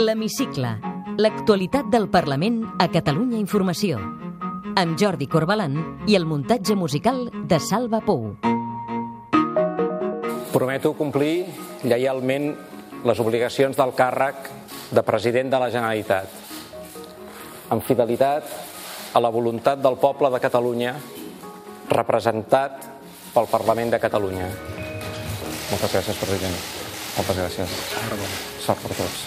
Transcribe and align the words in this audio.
L'Hemicicle. 0.00 0.78
L'actualitat 1.20 1.90
del 1.92 2.06
Parlament 2.08 2.62
a 2.80 2.86
Catalunya 2.88 3.36
Informació. 3.36 3.98
Amb 4.80 4.94
Jordi 4.96 5.26
Corbalan 5.28 5.74
i 6.08 6.14
el 6.16 6.24
muntatge 6.24 6.72
musical 6.72 7.26
de 7.28 7.58
Salva 7.60 8.00
Pou. 8.06 8.30
Prometo 10.54 10.94
complir 10.96 11.44
lleialment 11.84 12.48
les 13.04 13.20
obligacions 13.20 13.76
del 13.76 13.92
càrrec 13.98 14.48
de 14.88 15.04
president 15.04 15.52
de 15.52 15.60
la 15.60 15.68
Generalitat, 15.74 16.32
amb 17.68 17.84
fidelitat 17.84 18.48
a 19.12 19.20
la 19.20 19.32
voluntat 19.34 19.84
del 19.84 20.00
poble 20.00 20.32
de 20.32 20.40
Catalunya, 20.40 20.94
representat 21.92 22.88
pel 23.34 23.52
Parlament 23.52 23.92
de 23.92 24.00
Catalunya. 24.00 24.48
Moltes 25.68 25.92
gràcies, 25.92 26.24
president. 26.24 26.56
Moltes 27.18 27.36
gràcies. 27.44 28.59
Sort 28.70 28.86
per 28.86 28.94
tots. 28.94 29.24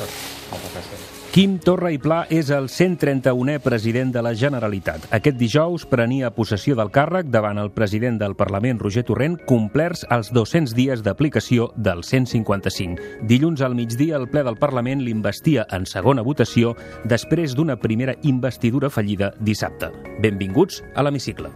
Moltes 0.53 0.71
gràcies. 0.71 1.09
Quim 1.33 1.55
Torra 1.57 1.89
i 1.89 1.97
Pla 1.97 2.19
és 2.29 2.51
el 2.53 2.67
131è 2.69 3.57
president 3.59 4.11
de 4.13 4.21
la 4.21 4.35
Generalitat. 4.37 5.07
Aquest 5.17 5.35
dijous 5.39 5.83
prenia 5.89 6.29
possessió 6.31 6.77
del 6.77 6.91
càrrec 6.93 7.31
davant 7.33 7.57
el 7.57 7.71
president 7.73 8.19
del 8.21 8.35
Parlament, 8.37 8.77
Roger 8.79 9.01
Torrent, 9.07 9.39
complerts 9.49 10.05
els 10.13 10.29
200 10.31 10.75
dies 10.77 11.01
d'aplicació 11.03 11.71
del 11.75 12.05
155. 12.05 13.25
Dilluns 13.27 13.65
al 13.65 13.73
migdia, 13.75 14.21
el 14.21 14.29
ple 14.29 14.45
del 14.45 14.61
Parlament 14.61 15.01
l'investia 15.01 15.65
en 15.73 15.89
segona 15.89 16.21
votació 16.21 16.77
després 17.03 17.57
d'una 17.57 17.79
primera 17.81 18.15
investidura 18.21 18.93
fallida 18.93 19.33
dissabte. 19.41 19.89
Benvinguts 20.21 20.83
a 20.93 21.03
l'Hemicicle. 21.03 21.49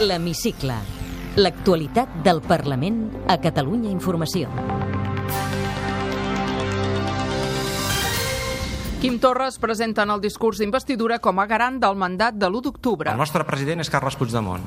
L'Hemicicle. 0.00 1.01
L'actualitat 1.32 2.18
del 2.20 2.42
Parlament 2.44 3.06
a 3.24 3.38
Catalunya 3.40 3.88
Informació. 3.88 4.50
Quim 9.00 9.16
Torres 9.16 9.56
presenta 9.56 10.04
en 10.04 10.12
el 10.12 10.20
discurs 10.20 10.60
d'investidura 10.60 11.22
com 11.24 11.40
a 11.40 11.46
garant 11.48 11.78
del 11.80 11.96
mandat 11.96 12.36
de 12.36 12.50
l'1 12.50 12.66
d'octubre. 12.68 13.08
El 13.08 13.16
nostre 13.16 13.46
president 13.48 13.80
és 13.80 13.88
Carles 13.88 14.18
Puigdemont. 14.20 14.66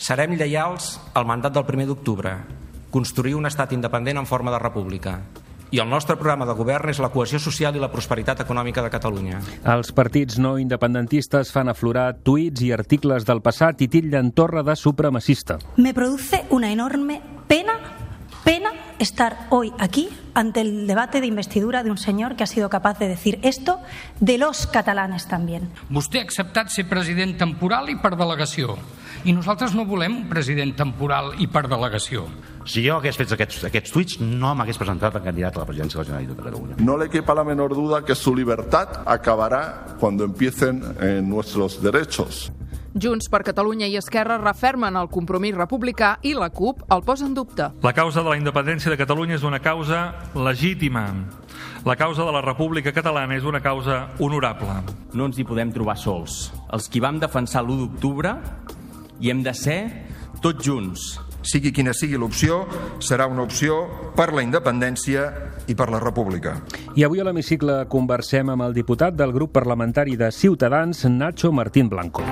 Serem 0.00 0.32
lleials 0.40 0.94
al 1.12 1.28
mandat 1.28 1.52
del 1.52 1.68
1 1.68 1.84
d'octubre, 1.92 2.32
construir 2.90 3.36
un 3.36 3.44
estat 3.44 3.76
independent 3.76 4.16
en 4.16 4.24
forma 4.24 4.56
de 4.56 4.62
república. 4.64 5.18
I 5.70 5.80
el 5.82 5.88
nostre 5.90 6.14
programa 6.14 6.46
de 6.46 6.54
govern 6.54 6.92
és 6.92 7.00
la 7.02 7.10
cohesió 7.10 7.40
social 7.42 7.74
i 7.74 7.82
la 7.82 7.90
prosperitat 7.90 8.44
econòmica 8.44 8.84
de 8.84 8.90
Catalunya. 8.92 9.40
Els 9.66 9.90
partits 9.96 10.38
no 10.38 10.56
independentistes 10.62 11.50
fan 11.54 11.72
aflorar 11.72 12.12
tuits 12.22 12.62
i 12.62 12.70
articles 12.76 13.26
del 13.26 13.42
passat 13.42 13.82
i 13.82 13.90
titllen 13.90 14.30
Torra 14.36 14.62
de 14.62 14.76
supremacista. 14.78 15.58
Me 15.76 15.94
produce 15.94 16.44
una 16.50 16.70
enorme 16.70 17.20
pena, 17.48 17.74
pena 18.44 18.70
estar 18.98 19.48
hoy 19.50 19.72
aquí 19.78 20.08
ante 20.34 20.60
el 20.60 20.86
debate 20.86 21.20
de 21.20 21.26
investidura 21.26 21.82
de 21.82 21.90
un 21.90 21.98
señor 21.98 22.36
que 22.36 22.44
ha 22.44 22.46
sido 22.46 22.70
capaz 22.70 22.98
de 22.98 23.08
decir 23.08 23.40
esto 23.42 23.80
de 24.20 24.38
los 24.38 24.66
catalanes 24.66 25.26
también. 25.26 25.72
Vostè 25.90 26.20
ha 26.20 26.26
acceptat 26.28 26.70
ser 26.70 26.86
president 26.88 27.34
temporal 27.40 27.90
i 27.90 27.96
per 27.98 28.14
delegació. 28.14 28.76
I 29.24 29.34
nosaltres 29.34 29.74
no 29.74 29.86
volem 29.88 30.22
un 30.22 30.28
president 30.30 30.76
temporal 30.76 31.34
i 31.42 31.48
per 31.50 31.66
delegació. 31.66 32.28
Si 32.66 32.82
jo 32.82 32.96
hagués 32.98 33.16
fet 33.18 33.30
aquests, 33.36 33.62
aquests 33.68 33.94
tuits, 33.94 34.18
no 34.20 34.50
m'hagués 34.58 34.78
presentat 34.80 35.14
a 35.14 35.22
candidat 35.22 35.56
a 35.56 35.62
la 35.62 35.68
presidència 35.68 36.00
de 36.00 36.02
la 36.02 36.08
Generalitat 36.08 36.36
de 36.36 36.46
Catalunya. 36.48 36.78
No 36.82 36.96
le 36.98 37.08
quepa 37.08 37.34
la 37.38 37.44
menor 37.46 37.74
duda 37.74 38.04
que 38.04 38.14
su 38.14 38.34
libertad 38.34 39.02
acabará 39.06 39.96
cuando 40.00 40.24
empiecen 40.24 40.82
eh, 41.00 41.20
nuestros 41.22 41.80
derechos. 41.80 42.50
Junts 42.96 43.28
per 43.28 43.42
Catalunya 43.44 43.86
i 43.92 43.98
Esquerra 44.00 44.38
refermen 44.40 44.96
el 44.96 45.10
compromís 45.12 45.52
republicà 45.54 46.14
i 46.24 46.32
la 46.32 46.48
CUP 46.48 46.86
el 46.90 47.02
posa 47.04 47.26
en 47.28 47.34
dubte. 47.36 47.68
La 47.84 47.92
causa 47.92 48.22
de 48.24 48.30
la 48.32 48.38
independència 48.40 48.88
de 48.90 48.96
Catalunya 48.96 49.36
és 49.36 49.44
una 49.44 49.60
causa 49.60 50.30
legítima. 50.34 51.04
La 51.84 51.94
causa 52.00 52.24
de 52.24 52.32
la 52.32 52.40
República 52.40 52.94
Catalana 52.96 53.36
és 53.36 53.44
una 53.44 53.60
causa 53.60 54.08
honorable. 54.18 54.80
No 55.12 55.28
ens 55.28 55.36
hi 55.36 55.44
podem 55.44 55.70
trobar 55.76 55.98
sols. 56.00 56.48
Els 56.72 56.88
qui 56.88 57.04
vam 57.04 57.20
defensar 57.20 57.62
l'1 57.62 57.84
d'octubre 57.84 58.32
hi 59.20 59.30
hem 59.30 59.44
de 59.44 59.52
ser 59.54 59.78
tots 60.40 60.64
junts. 60.64 61.25
Sigui 61.46 61.70
quina 61.72 61.94
sigui 61.94 62.18
l'opció, 62.18 62.64
serà 62.98 63.28
una 63.30 63.44
opció 63.46 63.84
per 64.18 64.32
la 64.34 64.42
independència 64.42 65.28
i 65.70 65.78
per 65.78 65.88
la 65.94 66.02
república. 66.02 66.56
I 66.98 67.06
avui 67.06 67.22
a 67.22 67.26
l'hemicicle 67.28 67.84
conversem 67.92 68.50
amb 68.50 68.66
el 68.66 68.74
diputat 68.76 69.14
del 69.14 69.34
grup 69.36 69.54
parlamentari 69.54 70.18
de 70.18 70.32
Ciutadans, 70.34 71.06
Nacho 71.06 71.52
Martín 71.52 71.88
Blanco. 71.88 72.26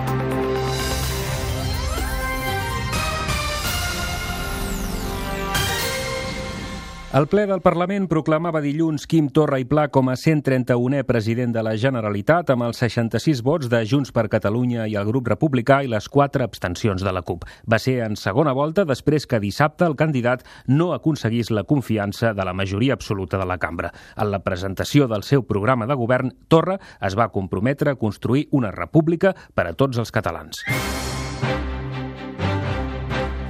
El 7.14 7.28
ple 7.30 7.44
del 7.46 7.60
Parlament 7.62 8.08
proclamava 8.10 8.58
dilluns 8.58 9.04
Quim 9.06 9.28
Torra 9.30 9.60
i 9.62 9.64
Pla 9.70 9.84
com 9.94 10.08
a 10.10 10.16
131è 10.18 11.04
president 11.06 11.52
de 11.54 11.62
la 11.62 11.76
Generalitat 11.78 12.48
amb 12.50 12.66
els 12.66 12.80
66 12.82 13.38
vots 13.46 13.68
de 13.70 13.84
Junts 13.86 14.10
per 14.10 14.24
Catalunya 14.32 14.88
i 14.90 14.96
el 14.98 15.06
grup 15.06 15.30
republicà 15.30 15.76
i 15.86 15.92
les 15.92 16.08
4 16.10 16.42
abstencions 16.42 17.04
de 17.06 17.12
la 17.14 17.22
CUP. 17.22 17.46
Va 17.70 17.78
ser 17.78 18.00
en 18.02 18.18
segona 18.18 18.50
volta 18.50 18.82
després 18.82 19.28
que 19.30 19.38
dissabte 19.38 19.86
el 19.86 19.94
candidat 19.94 20.42
no 20.66 20.90
aconseguís 20.90 21.52
la 21.54 21.62
confiança 21.62 22.34
de 22.34 22.48
la 22.50 22.52
majoria 22.52 22.98
absoluta 22.98 23.38
de 23.38 23.46
la 23.46 23.60
cambra. 23.62 23.92
En 24.18 24.32
la 24.34 24.42
presentació 24.42 25.06
del 25.06 25.22
seu 25.22 25.46
programa 25.46 25.86
de 25.86 25.94
govern, 25.94 26.34
Torra 26.48 26.80
es 26.98 27.14
va 27.14 27.30
comprometre 27.30 27.94
a 27.94 28.00
construir 28.00 28.48
una 28.50 28.74
república 28.74 29.36
per 29.54 29.68
a 29.70 29.78
tots 29.78 30.02
els 30.02 30.10
catalans. 30.10 30.66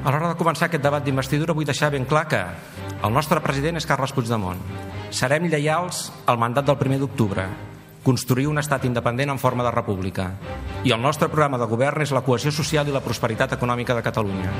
A 0.04 0.12
l'hora 0.12 0.34
de 0.34 0.36
començar 0.36 0.66
aquest 0.68 0.82
debat 0.84 1.00
d'investidura 1.00 1.54
vull 1.56 1.64
deixar 1.64 1.88
ben 1.88 2.04
clar 2.04 2.26
que 2.28 2.38
el 3.08 3.12
nostre 3.16 3.40
president 3.40 3.80
és 3.80 3.86
Carles 3.88 4.12
Puigdemont. 4.12 4.60
Serem 5.08 5.46
lleials 5.48 6.10
al 6.28 6.36
mandat 6.36 6.68
del 6.68 6.76
1 6.76 6.98
d'octubre, 7.00 7.46
construir 8.04 8.44
un 8.50 8.60
estat 8.60 8.84
independent 8.84 9.32
en 9.32 9.40
forma 9.40 9.64
de 9.64 9.72
república. 9.72 10.28
I 10.84 10.92
el 10.92 11.00
nostre 11.00 11.30
programa 11.32 11.56
de 11.56 11.70
govern 11.72 12.04
és 12.04 12.12
la 12.12 12.20
cohesió 12.20 12.52
social 12.52 12.84
i 12.84 12.92
la 12.92 13.00
prosperitat 13.00 13.56
econòmica 13.56 13.96
de 13.96 14.04
Catalunya. 14.04 14.52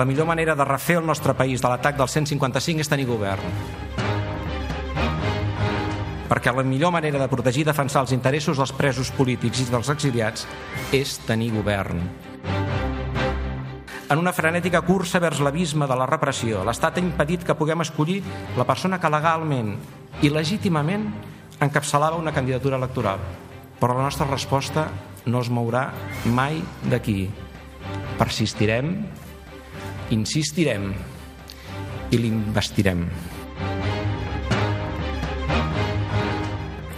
La 0.00 0.04
millor 0.04 0.26
manera 0.26 0.58
de 0.58 0.66
refer 0.66 0.98
el 0.98 1.06
nostre 1.06 1.38
país 1.38 1.62
de 1.62 1.70
l'atac 1.70 2.02
del 2.02 2.10
155 2.10 2.82
és 2.82 2.90
tenir 2.90 3.06
govern. 3.06 3.46
Perquè 6.26 6.50
la 6.50 6.66
millor 6.66 6.90
manera 6.90 7.22
de 7.22 7.30
protegir 7.30 7.62
i 7.62 7.70
defensar 7.70 8.02
els 8.02 8.18
interessos 8.18 8.58
dels 8.58 8.74
presos 8.74 9.14
polítics 9.14 9.62
i 9.62 9.70
dels 9.70 9.94
exiliats 9.94 10.48
és 10.90 11.20
tenir 11.22 11.54
govern 11.54 12.02
en 14.08 14.18
una 14.18 14.32
frenètica 14.32 14.82
cursa 14.86 15.18
vers 15.22 15.40
l'abisme 15.42 15.86
de 15.90 15.96
la 15.98 16.06
repressió. 16.06 16.62
L'Estat 16.64 16.98
ha 16.98 17.02
impedit 17.02 17.44
que 17.46 17.56
puguem 17.58 17.82
escollir 17.82 18.20
la 18.56 18.66
persona 18.68 19.00
que 19.02 19.10
legalment 19.10 19.72
i 20.22 20.30
legítimament 20.30 21.08
encapçalava 21.62 22.20
una 22.20 22.34
candidatura 22.34 22.78
electoral. 22.78 23.18
Però 23.80 23.96
la 23.96 24.06
nostra 24.06 24.28
resposta 24.30 24.86
no 25.26 25.42
es 25.42 25.50
mourà 25.50 25.88
mai 26.32 26.62
d'aquí. 26.86 27.26
Persistirem, 28.16 28.92
insistirem 30.14 30.92
i 32.10 32.20
l'investirem. 32.20 33.02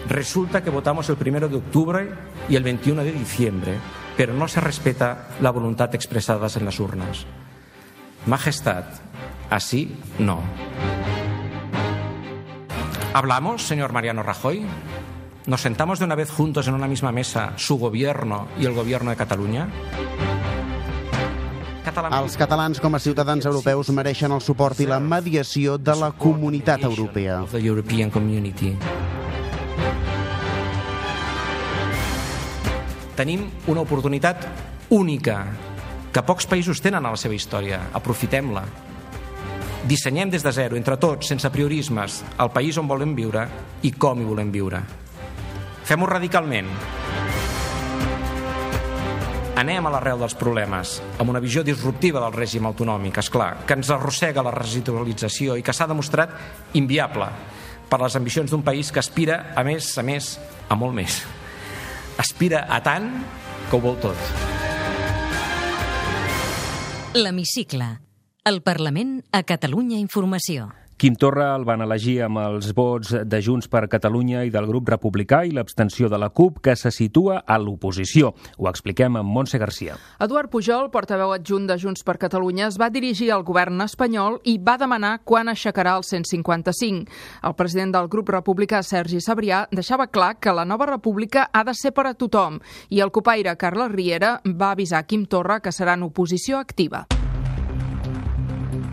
Resulta 0.08 0.62
que 0.62 0.70
votamos 0.70 1.08
el 1.08 1.16
1 1.20 1.48
de 1.48 1.56
octubre 1.56 2.08
y 2.48 2.56
el 2.56 2.62
21 2.62 3.04
de 3.04 3.12
diciembre, 3.12 3.76
pero 4.18 4.34
no 4.34 4.48
se 4.48 4.60
respeta 4.60 5.28
la 5.40 5.52
voluntad 5.52 5.94
expresadas 5.94 6.56
en 6.56 6.64
las 6.64 6.80
urnas. 6.80 7.24
Majestad, 8.26 8.82
así 9.48 9.96
no. 10.18 10.40
¿Hablamos, 13.14 13.62
señor 13.62 13.92
Mariano 13.92 14.24
Rajoy? 14.24 14.66
¿Nos 15.46 15.60
sentamos 15.60 16.00
de 16.00 16.06
una 16.06 16.16
vez 16.16 16.30
juntos 16.30 16.66
en 16.66 16.74
una 16.74 16.88
misma 16.88 17.12
mesa 17.12 17.52
su 17.56 17.78
gobierno 17.78 18.48
y 18.58 18.66
el 18.66 18.74
gobierno 18.74 19.10
de 19.10 19.16
Catalunya? 19.16 19.68
Els 21.98 22.36
catalans 22.38 22.78
com 22.78 22.94
a 22.94 23.00
ciutadans 23.00 23.46
europeus 23.48 23.88
mereixen 23.90 24.30
el 24.30 24.42
suport 24.44 24.78
i 24.78 24.86
la 24.86 25.00
mediació 25.00 25.78
de 25.78 25.96
la 25.98 26.12
comunitat 26.12 26.84
europea. 26.86 27.40
Tenim 33.18 33.48
una 33.66 33.82
oportunitat 33.82 34.44
única 34.94 35.40
que 36.14 36.22
pocs 36.22 36.46
països 36.46 36.78
tenen 36.78 37.02
a 37.02 37.10
la 37.10 37.18
seva 37.18 37.34
història. 37.34 37.80
Aprofitem-la. 37.98 38.62
Dissenyem 39.90 40.30
des 40.30 40.44
de 40.46 40.52
zero, 40.54 40.76
entre 40.78 40.94
tots, 41.02 41.26
sense 41.26 41.50
priorismes, 41.50 42.20
el 42.38 42.52
país 42.54 42.78
on 42.78 42.86
volem 42.86 43.16
viure 43.18 43.42
i 43.82 43.90
com 43.90 44.22
hi 44.22 44.26
volem 44.28 44.52
viure. 44.54 44.78
Fem-ho 45.88 46.06
radicalment. 46.06 46.70
Anem 49.58 49.88
a 49.88 49.92
l'arrel 49.96 50.22
dels 50.22 50.38
problemes, 50.38 51.00
amb 51.18 51.34
una 51.34 51.42
visió 51.42 51.64
disruptiva 51.66 52.22
del 52.22 52.38
règim 52.38 52.70
autonòmic, 52.70 53.18
és 53.18 53.32
clar, 53.34 53.64
que 53.66 53.74
ens 53.74 53.90
arrossega 53.90 54.46
la 54.46 54.54
residualització 54.54 55.58
i 55.58 55.66
que 55.66 55.74
s'ha 55.74 55.90
demostrat 55.90 56.38
inviable 56.78 57.26
per 57.90 57.98
les 58.04 58.14
ambicions 58.14 58.54
d'un 58.54 58.62
país 58.62 58.94
que 58.94 59.02
aspira 59.02 59.48
a 59.58 59.66
més, 59.66 59.90
a 59.98 60.06
més, 60.06 60.36
a 60.70 60.78
molt 60.78 60.94
més 60.94 61.18
aspira 62.18 62.66
a 62.68 62.82
tant 62.82 63.08
que 63.70 63.76
ho 63.76 63.80
vol 63.80 63.96
tot. 64.02 64.18
L'Hemicicle. 67.18 67.88
El 68.48 68.62
Parlament 68.62 69.18
a 69.32 69.42
Catalunya 69.44 69.98
Informació. 69.98 70.68
Quim 70.98 71.14
Torra 71.14 71.52
el 71.54 71.62
van 71.62 71.78
elegir 71.84 72.16
amb 72.26 72.40
els 72.42 72.72
vots 72.74 73.12
de 73.22 73.38
Junts 73.38 73.68
per 73.70 73.84
Catalunya 73.86 74.40
i 74.42 74.50
del 74.50 74.64
grup 74.66 74.88
republicà 74.90 75.44
i 75.46 75.52
l'abstenció 75.54 76.08
de 76.10 76.18
la 76.18 76.32
CUP, 76.34 76.56
que 76.58 76.74
se 76.74 76.90
situa 76.90 77.36
a 77.46 77.58
l'oposició. 77.62 78.32
Ho 78.58 78.66
expliquem 78.66 79.14
amb 79.20 79.30
Montse 79.30 79.60
Garcia. 79.62 79.94
Eduard 80.18 80.50
Pujol, 80.50 80.88
portaveu 80.90 81.30
adjunt 81.36 81.68
de 81.70 81.76
Junts 81.78 82.02
per 82.02 82.16
Catalunya, 82.18 82.66
es 82.66 82.80
va 82.82 82.90
dirigir 82.90 83.30
al 83.30 83.46
govern 83.46 83.78
espanyol 83.86 84.40
i 84.42 84.56
va 84.58 84.74
demanar 84.74 85.20
quan 85.22 85.52
aixecarà 85.54 85.94
el 86.00 86.02
155. 86.02 87.06
El 87.46 87.54
president 87.54 87.94
del 87.94 88.10
grup 88.10 88.34
republicà, 88.34 88.82
Sergi 88.82 89.22
Sabrià, 89.22 89.68
deixava 89.70 90.10
clar 90.10 90.34
que 90.42 90.50
la 90.50 90.66
nova 90.66 90.90
república 90.90 91.46
ha 91.52 91.62
de 91.62 91.78
ser 91.78 91.94
per 91.94 92.08
a 92.10 92.16
tothom 92.18 92.58
i 92.90 92.98
el 93.06 93.14
copaire 93.14 93.54
Carles 93.54 93.94
Riera 93.94 94.40
va 94.50 94.74
avisar 94.74 95.06
Quim 95.06 95.30
Torra 95.30 95.60
que 95.62 95.70
serà 95.70 95.94
en 95.94 96.08
oposició 96.10 96.58
activa. 96.58 97.06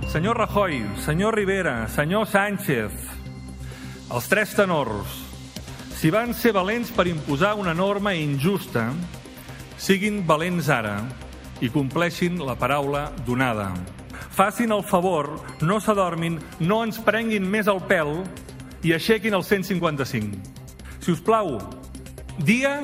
Senyor 0.07 0.37
Rajoy, 0.37 0.85
senyor 1.03 1.35
Rivera, 1.35 1.87
senyor 1.89 2.27
Sánchez, 2.27 2.91
els 4.13 4.27
tres 4.29 4.53
tenors, 4.55 5.09
si 5.97 6.11
van 6.13 6.33
ser 6.37 6.53
valents 6.55 6.91
per 6.93 7.07
imposar 7.09 7.55
una 7.59 7.73
norma 7.73 8.13
injusta, 8.13 8.91
siguin 9.81 10.21
valents 10.27 10.69
ara 10.69 10.99
i 11.59 11.71
compleixin 11.73 12.37
la 12.45 12.55
paraula 12.55 13.09
donada. 13.25 13.71
Facin 14.35 14.71
el 14.75 14.83
favor, 14.83 15.29
no 15.61 15.79
s'adormin, 15.81 16.37
no 16.59 16.83
ens 16.85 17.01
prenguin 17.01 17.47
més 17.47 17.67
el 17.71 17.81
pèl 17.89 18.21
i 18.85 18.93
aixequin 18.93 19.33
el 19.33 19.43
155. 19.43 20.37
Si 21.01 21.11
us 21.11 21.23
plau, 21.23 21.57
dia 22.37 22.77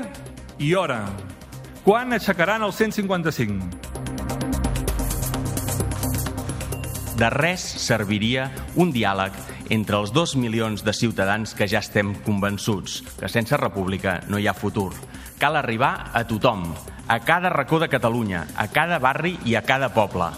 i 0.60 0.74
hora. 0.76 1.04
Quan 1.86 2.14
aixecaran 2.18 2.64
el 2.66 2.74
155? 2.74 3.81
De 7.22 7.28
res 7.30 7.62
serviria 7.62 8.48
un 8.82 8.90
diàleg 8.90 9.36
entre 9.76 10.00
els 10.00 10.10
dos 10.10 10.32
milions 10.34 10.82
de 10.82 10.94
ciutadans 10.98 11.52
que 11.54 11.68
ja 11.70 11.78
estem 11.86 12.16
convençuts 12.26 12.96
que 13.20 13.30
sense 13.30 13.60
república 13.62 14.16
no 14.26 14.40
hi 14.42 14.48
ha 14.50 14.56
futur. 14.58 14.90
Cal 15.38 15.60
arribar 15.60 16.10
a 16.18 16.24
tothom, 16.26 16.64
a 17.06 17.20
cada 17.22 17.52
racó 17.54 17.78
de 17.78 17.92
Catalunya, 17.94 18.48
a 18.58 18.66
cada 18.74 18.98
barri 18.98 19.36
i 19.46 19.54
a 19.54 19.62
cada 19.62 19.92
poble. 19.94 20.32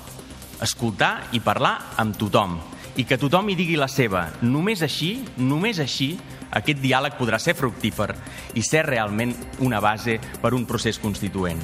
Escoltar 0.59 1.29
i 1.31 1.39
parlar 1.39 1.77
amb 2.03 2.19
tothom 2.19 2.59
i 2.99 3.07
que 3.07 3.21
tothom 3.21 3.47
hi 3.47 3.55
digui 3.55 3.79
la 3.79 3.87
seva. 3.87 4.25
Només 4.43 4.83
així, 4.83 5.13
només 5.39 5.79
així, 5.79 6.17
aquest 6.51 6.83
diàleg 6.83 7.15
podrà 7.15 7.39
ser 7.39 7.55
fructífer 7.55 8.11
i 8.59 8.67
ser 8.73 8.83
realment 8.91 9.31
una 9.63 9.79
base 9.79 10.19
per 10.43 10.51
un 10.51 10.67
procés 10.67 10.99
constituent. 10.99 11.63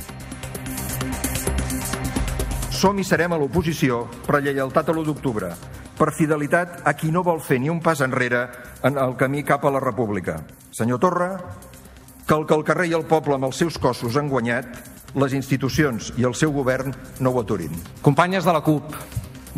Som 2.79 2.95
i 2.95 3.03
serem 3.03 3.33
a 3.35 3.37
l'oposició 3.41 4.05
per 4.23 4.37
lleialtat 4.39 4.87
a 4.87 4.93
l'1 4.93 5.09
d'octubre, 5.09 5.49
per 5.99 6.13
fidelitat 6.15 6.77
a 6.87 6.93
qui 6.95 7.09
no 7.11 7.25
vol 7.27 7.41
fer 7.43 7.57
ni 7.59 7.67
un 7.67 7.81
pas 7.83 7.99
enrere 7.99 8.45
en 8.87 8.95
el 8.95 9.17
camí 9.19 9.41
cap 9.43 9.65
a 9.67 9.71
la 9.75 9.81
república. 9.83 10.37
Senyor 10.71 11.01
Torra, 11.03 11.27
que 12.23 12.37
el 12.37 12.45
que 12.47 12.55
el 12.55 12.63
carrer 12.63 12.85
i 12.87 12.95
el 12.95 13.03
poble 13.03 13.35
amb 13.35 13.49
els 13.49 13.59
seus 13.59 13.75
cossos 13.83 14.15
han 14.15 14.29
guanyat, 14.31 14.79
les 15.11 15.35
institucions 15.35 16.13
i 16.15 16.23
el 16.23 16.37
seu 16.39 16.55
govern 16.55 16.95
no 17.19 17.33
ho 17.33 17.41
aturin. 17.43 17.75
Companyes 17.99 18.47
de 18.47 18.55
la 18.55 18.63
CUP, 18.63 18.95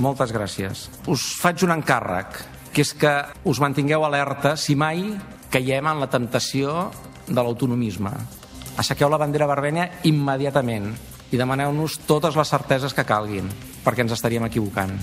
moltes 0.01 0.33
gràcies. 0.33 0.87
Us 1.05 1.27
faig 1.37 1.61
un 1.61 1.75
encàrrec, 1.77 2.41
que 2.73 2.81
és 2.81 2.95
que 2.97 3.13
us 3.45 3.61
mantingueu 3.61 4.01
alerta 4.07 4.55
si 4.57 4.73
mai 4.73 5.11
caiem 5.53 5.93
en 5.93 6.01
la 6.01 6.09
temptació 6.09 6.89
de 7.29 7.37
l'autonomisme. 7.37 8.17
Aixequeu 8.81 9.13
la 9.13 9.21
bandera 9.21 9.45
vermella 9.45 9.91
immediatament 10.09 10.89
i 11.31 11.39
demaneu-nos 11.39 11.99
totes 12.07 12.35
les 12.35 12.51
certeses 12.51 12.95
que 12.95 13.07
calguin, 13.07 13.47
perquè 13.85 14.03
ens 14.03 14.17
estaríem 14.17 14.47
equivocant. 14.47 14.97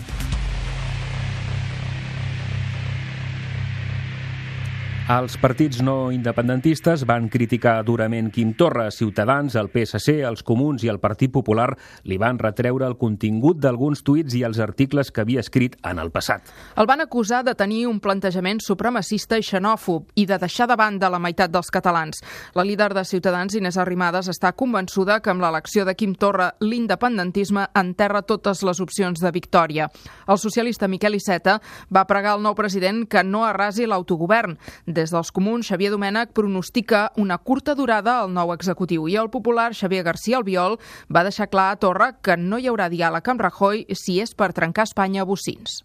Els 5.08 5.38
partits 5.40 5.78
no 5.81 6.10
independentistes 6.12 7.06
van 7.08 7.31
criticar 7.32 7.78
durament 7.81 8.26
Quim 8.28 8.50
Torra. 8.60 8.90
Ciutadans, 8.93 9.55
el 9.56 9.70
PSC, 9.72 10.19
els 10.28 10.43
Comuns 10.44 10.82
i 10.84 10.90
el 10.93 10.99
Partit 11.00 11.32
Popular 11.32 11.70
li 12.05 12.19
van 12.20 12.37
retreure 12.37 12.84
el 12.84 12.99
contingut 13.00 13.56
d'alguns 13.56 14.02
tuits 14.05 14.37
i 14.37 14.43
els 14.44 14.60
articles 14.60 15.08
que 15.08 15.22
havia 15.25 15.40
escrit 15.40 15.78
en 15.88 15.96
el 16.02 16.10
passat. 16.12 16.52
El 16.76 16.84
van 16.90 17.00
acusar 17.00 17.38
de 17.46 17.55
tenir 17.56 17.87
un 17.88 18.02
plantejament 18.05 18.60
supremacista 18.60 19.38
i 19.40 19.46
xenòfob 19.49 20.10
i 20.20 20.26
de 20.28 20.37
deixar 20.43 20.66
de 20.69 20.76
banda 20.76 21.08
la 21.08 21.22
meitat 21.25 21.56
dels 21.56 21.72
catalans. 21.72 22.20
La 22.52 22.66
líder 22.69 22.90
de 22.93 23.06
Ciutadans, 23.08 23.56
Inés 23.56 23.81
Arrimadas, 23.81 24.28
està 24.28 24.52
convençuda 24.52 25.22
que 25.25 25.32
amb 25.32 25.40
l'elecció 25.40 25.88
de 25.88 25.96
Quim 25.96 26.12
Torra 26.20 26.50
l'independentisme 26.61 27.64
enterra 27.72 28.20
totes 28.28 28.61
les 28.61 28.84
opcions 28.84 29.25
de 29.25 29.32
victòria. 29.32 29.88
El 30.28 30.37
socialista 30.37 30.84
Miquel 30.84 31.16
Iceta 31.16 31.62
va 31.88 32.04
pregar 32.04 32.37
al 32.37 32.44
nou 32.44 32.52
president 32.52 33.06
que 33.08 33.25
no 33.25 33.46
arrasi 33.49 33.88
l'autogovern. 33.88 34.58
Des 34.99 35.12
dels 35.15 35.29
comuns, 35.31 35.69
Xavier 35.69 35.93
Domènech 35.93 36.33
pronostica 36.35 37.12
una 37.23 37.37
curta 37.39 37.77
durada 37.79 38.17
al 38.19 38.33
nou 38.35 38.50
executiu 38.50 39.05
i 39.06 39.15
el 39.21 39.29
popular 39.31 39.69
Xavier 39.71 40.03
García 40.03 40.41
Albiol 40.41 40.75
va 41.06 41.23
deixar 41.23 41.47
clar 41.53 41.69
a 41.71 41.77
Torra 41.79 42.09
que 42.19 42.35
no 42.35 42.59
hi 42.59 42.67
haurà 42.67 42.89
diàleg 42.91 43.31
amb 43.31 43.45
Rajoy 43.47 43.85
si 43.95 44.17
és 44.19 44.35
per 44.35 44.50
trencar 44.56 44.89
Espanya 44.89 45.23
a 45.23 45.29
bocins. 45.29 45.85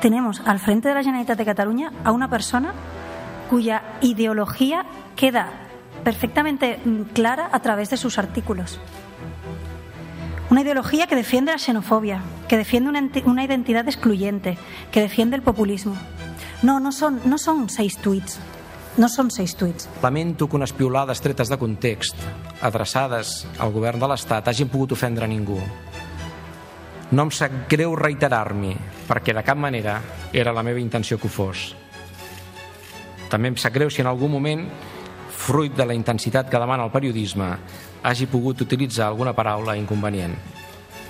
Tenemos 0.00 0.40
al 0.46 0.58
frente 0.58 0.88
de 0.88 0.94
la 0.94 1.02
Generalitat 1.04 1.36
de 1.36 1.44
Cataluña 1.44 1.92
a 2.02 2.12
una 2.16 2.30
persona 2.30 2.72
cuya 3.50 3.82
ideología 4.00 4.86
queda 5.14 5.50
perfectamente 6.04 6.80
clara 7.12 7.50
a 7.52 7.60
través 7.60 7.90
de 7.90 7.98
sus 7.98 8.16
artículos. 8.16 8.80
Una 10.48 10.62
ideología 10.62 11.06
que 11.06 11.16
defiende 11.16 11.52
la 11.52 11.58
xenofobia, 11.58 12.22
que 12.48 12.56
defiende 12.56 12.88
una, 12.88 13.06
una 13.26 13.44
identidad 13.44 13.86
excluyente, 13.86 14.56
que 14.92 15.02
defiende 15.02 15.36
el 15.36 15.42
populismo. 15.42 15.94
No, 16.62 16.78
no 16.82 16.90
són, 16.90 17.20
no 17.30 17.38
són 17.38 17.68
seis 17.70 17.94
tuits. 18.02 18.38
No 18.98 19.06
són 19.06 19.28
seis 19.30 19.54
tuits. 19.54 19.86
Lamento 20.02 20.48
que 20.50 20.58
unes 20.58 20.72
piolades 20.74 21.20
tretes 21.22 21.50
de 21.52 21.58
context, 21.58 22.18
adreçades 22.66 23.44
al 23.62 23.70
govern 23.70 24.02
de 24.02 24.08
l'Estat, 24.10 24.48
hagin 24.50 24.70
pogut 24.72 24.96
ofendre 24.96 25.28
ningú. 25.30 25.60
No 27.14 27.24
em 27.24 27.30
sap 27.32 27.54
greu 27.70 27.94
reiterar-m'hi, 27.96 28.74
perquè 29.06 29.32
de 29.36 29.44
cap 29.46 29.56
manera 29.56 30.00
era 30.32 30.52
la 30.52 30.64
meva 30.66 30.82
intenció 30.82 31.16
que 31.16 31.30
ho 31.30 31.32
fos. 31.32 31.68
També 33.30 33.52
em 33.52 33.60
sap 33.60 33.76
greu 33.76 33.92
si 33.92 34.02
en 34.02 34.10
algun 34.10 34.34
moment, 34.34 34.66
fruit 35.30 35.76
de 35.78 35.86
la 35.86 35.94
intensitat 35.94 36.50
que 36.50 36.60
demana 36.60 36.88
el 36.88 36.92
periodisme, 36.92 37.52
hagi 38.02 38.26
pogut 38.26 38.66
utilitzar 38.66 39.06
alguna 39.06 39.36
paraula 39.36 39.78
inconvenient. 39.78 40.34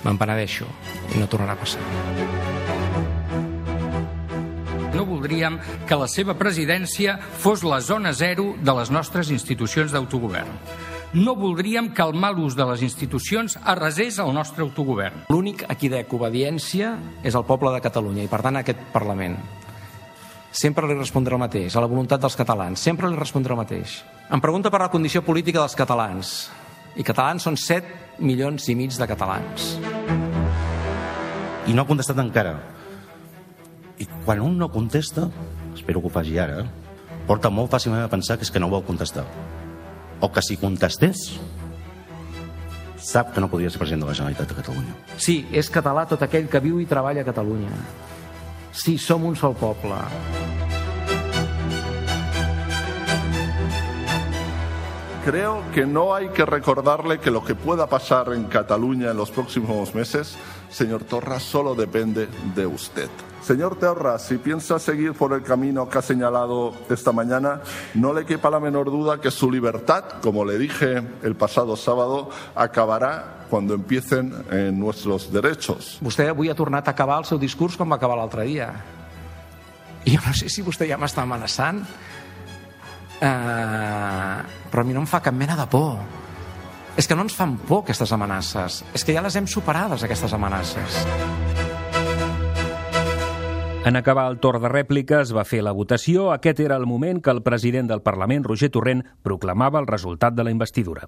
Me'n 0.05 0.21
penedeixo 0.21 0.69
i 1.15 1.19
no 1.19 1.27
tornarà 1.27 1.57
a 1.57 1.59
passar. 1.65 2.48
Voldríem 5.19 5.57
que 5.83 5.97
la 5.99 6.07
seva 6.07 6.31
presidència 6.39 7.17
fos 7.19 7.65
la 7.67 7.81
zona 7.83 8.13
zero 8.15 8.53
de 8.63 8.75
les 8.77 8.87
nostres 8.87 9.27
institucions 9.35 9.91
d'autogovern. 9.91 10.53
No 11.19 11.33
voldríem 11.35 11.89
que 11.91 12.05
el 12.05 12.13
mal 12.15 12.39
ús 12.39 12.55
de 12.55 12.63
les 12.69 12.85
institucions 12.85 13.57
arrasés 13.67 14.21
el 14.23 14.31
nostre 14.31 14.63
autogovern. 14.63 15.25
L'únic 15.33 15.65
a 15.67 15.75
qui 15.75 15.91
dec 15.91 16.15
obediència 16.15 16.93
és 17.19 17.35
el 17.35 17.43
poble 17.43 17.73
de 17.75 17.83
Catalunya 17.83 18.23
i, 18.23 18.31
per 18.31 18.39
tant, 18.45 18.61
aquest 18.61 18.87
Parlament. 18.93 19.35
Sempre 20.55 20.87
li 20.87 20.95
respondré 20.95 21.35
el 21.35 21.43
mateix, 21.43 21.75
a 21.75 21.83
la 21.83 21.91
voluntat 21.91 22.23
dels 22.23 22.39
catalans. 22.39 22.79
Sempre 22.79 23.11
li 23.11 23.19
respondré 23.19 23.57
el 23.57 23.59
mateix. 23.59 23.99
Em 24.31 24.39
pregunta 24.39 24.71
per 24.71 24.85
la 24.85 24.91
condició 24.93 25.25
política 25.27 25.59
dels 25.59 25.75
catalans. 25.75 26.47
I 26.95 27.03
catalans 27.03 27.43
són 27.43 27.59
7 27.59 28.23
milions 28.23 28.71
i 28.71 28.79
mig 28.79 28.95
de 28.95 29.11
catalans. 29.11 29.73
I 31.67 31.75
no 31.75 31.83
ha 31.83 31.89
contestat 31.89 32.23
encara. 32.23 32.78
I 33.99 34.07
quan 34.25 34.39
un 34.39 34.57
no 34.57 34.71
contesta, 34.71 35.27
espero 35.75 35.99
que 35.99 36.07
ho 36.07 36.13
faci 36.13 36.37
ara, 36.39 36.63
porta 37.27 37.51
molt 37.51 37.71
fàcilment 37.73 38.05
a 38.05 38.11
pensar 38.11 38.37
que 38.39 38.47
és 38.47 38.51
que 38.51 38.61
no 38.63 38.71
vol 38.71 38.85
contestar. 38.87 39.25
O 40.23 40.31
que 40.31 40.41
si 40.41 40.55
contestés, 40.57 41.35
sap 42.95 43.33
que 43.33 43.43
no 43.43 43.49
podria 43.51 43.69
ser 43.69 43.81
president 43.81 44.05
de 44.05 44.09
la 44.09 44.15
Generalitat 44.15 44.51
de 44.51 44.57
Catalunya. 44.61 44.95
Sí, 45.17 45.41
és 45.51 45.67
català 45.71 46.05
tot 46.07 46.23
aquell 46.23 46.47
que 46.47 46.63
viu 46.63 46.79
i 46.79 46.87
treballa 46.87 47.25
a 47.25 47.27
Catalunya. 47.27 47.75
Sí, 48.71 48.97
som 48.97 49.25
un 49.27 49.35
sol 49.35 49.55
poble. 49.59 49.99
Creo 55.25 55.61
que 55.73 55.85
no 55.85 56.15
hay 56.15 56.29
que 56.29 56.45
recordarle 56.45 57.19
que 57.19 57.29
lo 57.29 57.43
que 57.43 57.53
pueda 57.53 57.87
pasar 57.87 58.31
en 58.33 58.45
Cataluña 58.45 59.11
en 59.11 59.17
los 59.17 59.29
próximos 59.29 59.93
meses, 59.93 60.37
señor 60.69 61.03
Torra, 61.03 61.39
solo 61.41 61.75
depende 61.75 62.29
de 62.55 62.65
usted. 62.65 63.09
Señor 63.49 63.77
Torra, 63.77 64.19
si 64.19 64.37
piensa 64.37 64.77
seguir 64.77 65.13
por 65.13 65.33
el 65.33 65.41
camino 65.41 65.89
que 65.89 65.97
ha 65.97 66.03
señalado 66.03 66.71
esta 66.87 67.11
mañana, 67.11 67.61
no 67.95 68.13
le 68.13 68.23
quepa 68.23 68.51
la 68.51 68.59
menor 68.59 68.91
duda 68.91 69.19
que 69.19 69.31
su 69.31 69.49
libertad, 69.49 70.03
como 70.21 70.45
le 70.45 70.59
dije 70.59 71.01
el 71.23 71.35
pasado 71.35 71.75
sábado, 71.75 72.29
acabará 72.53 73.47
cuando 73.49 73.73
empiecen 73.73 74.45
eh, 74.51 74.69
nuestros 74.71 75.33
derechos. 75.33 75.97
Vostè 76.05 76.29
avui 76.29 76.53
ha 76.53 76.53
tornat 76.53 76.85
a 76.85 76.93
acabar 76.93 77.17
el 77.23 77.25
seu 77.25 77.41
discurs 77.41 77.73
com 77.73 77.89
va 77.89 77.97
acabar 77.97 78.21
l'altre 78.21 78.45
dia. 78.45 78.69
I 80.05 80.13
jo 80.13 80.21
no 80.21 80.37
sé 80.37 80.45
si 80.45 80.61
vostè 80.61 80.85
ja 80.85 81.01
m'està 81.01 81.25
amenaçant, 81.25 81.81
eh, 83.17 84.39
però 84.69 84.85
a 84.85 84.85
mi 84.85 84.93
no 84.93 85.01
em 85.01 85.09
fa 85.09 85.25
cap 85.25 85.33
mena 85.33 85.57
de 85.57 85.65
por. 85.73 85.97
És 87.01 87.09
que 87.09 87.17
no 87.17 87.25
ens 87.25 87.33
fan 87.33 87.57
por 87.65 87.81
aquestes 87.81 88.13
amenaces. 88.13 88.83
És 88.93 89.01
que 89.01 89.17
ja 89.17 89.25
les 89.25 89.41
hem 89.41 89.49
superades, 89.49 90.05
aquestes 90.05 90.37
amenaces. 90.37 91.48
En 93.89 93.95
acabar 93.95 94.29
el 94.29 94.37
torn 94.37 94.61
de 94.61 94.69
rèplica 94.69 95.17
es 95.25 95.31
va 95.33 95.41
fer 95.49 95.63
la 95.65 95.71
votació. 95.73 96.27
Aquest 96.29 96.59
era 96.61 96.75
el 96.77 96.83
moment 96.85 97.23
que 97.25 97.31
el 97.33 97.39
president 97.41 97.87
del 97.89 98.03
Parlament, 98.05 98.43
Roger 98.45 98.67
Torrent, 98.69 98.99
proclamava 99.25 99.79
el 99.81 99.87
resultat 99.89 100.35
de 100.37 100.43
la 100.45 100.51
investidura. 100.53 101.07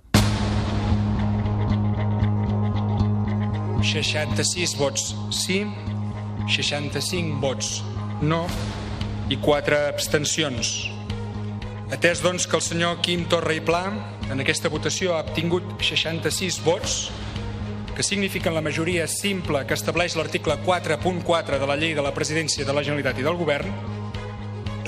66 3.86 4.74
vots 4.80 5.04
sí, 5.30 5.60
65 6.50 7.38
vots 7.44 7.70
no 8.26 8.48
i 9.30 9.38
4 9.38 9.84
abstencions. 9.92 10.74
Atès, 11.94 12.26
doncs, 12.26 12.50
que 12.50 12.58
el 12.58 12.66
senyor 12.66 12.98
Quim 13.06 13.28
Torra 13.30 13.54
i 13.54 13.62
Pla 13.62 13.84
en 14.34 14.42
aquesta 14.42 14.74
votació 14.74 15.14
ha 15.20 15.22
obtingut 15.28 15.70
66 15.86 16.64
vots, 16.66 17.12
que 18.02 18.08
signifiquen 18.08 18.56
la 18.56 18.64
majoria 18.66 19.04
simple 19.06 19.60
que 19.70 19.76
estableix 19.78 20.16
l'article 20.18 20.56
4.4 20.66 21.60
de 21.62 21.68
la 21.70 21.76
llei 21.78 21.92
de 21.94 22.02
la 22.02 22.10
presidència 22.16 22.66
de 22.66 22.74
la 22.74 22.82
Generalitat 22.82 23.20
i 23.22 23.26
del 23.28 23.38
Govern, 23.38 23.70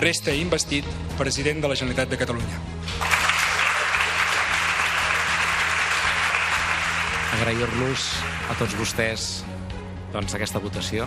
resta 0.01 0.33
investit 0.33 0.87
president 1.19 1.61
de 1.61 1.69
la 1.69 1.77
Generalitat 1.77 2.09
de 2.09 2.17
Catalunya. 2.17 2.57
Agrair-los 7.37 8.09
a 8.49 8.57
tots 8.57 8.73
vostès 8.81 9.27
doncs, 10.15 10.33
aquesta 10.33 10.57
votació 10.63 11.05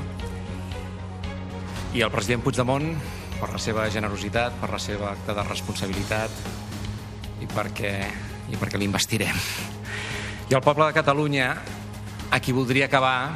i 1.91 2.07
al 2.07 2.15
president 2.15 2.45
Puigdemont 2.47 2.93
per 3.41 3.51
la 3.51 3.59
seva 3.59 3.89
generositat, 3.91 4.61
per 4.61 4.71
la 4.71 4.79
seva 4.79 5.11
acte 5.17 5.35
de 5.35 5.51
responsabilitat 5.51 6.31
i 7.43 7.51
perquè, 7.51 7.97
i 8.47 8.63
perquè 8.63 8.79
l'investirem. 8.79 9.43
I 10.47 10.55
al 10.55 10.63
poble 10.63 10.87
de 10.87 10.95
Catalunya, 10.95 11.51
a 12.37 12.41
qui 12.41 12.53
voldria 12.53 12.85
acabar 12.85 13.33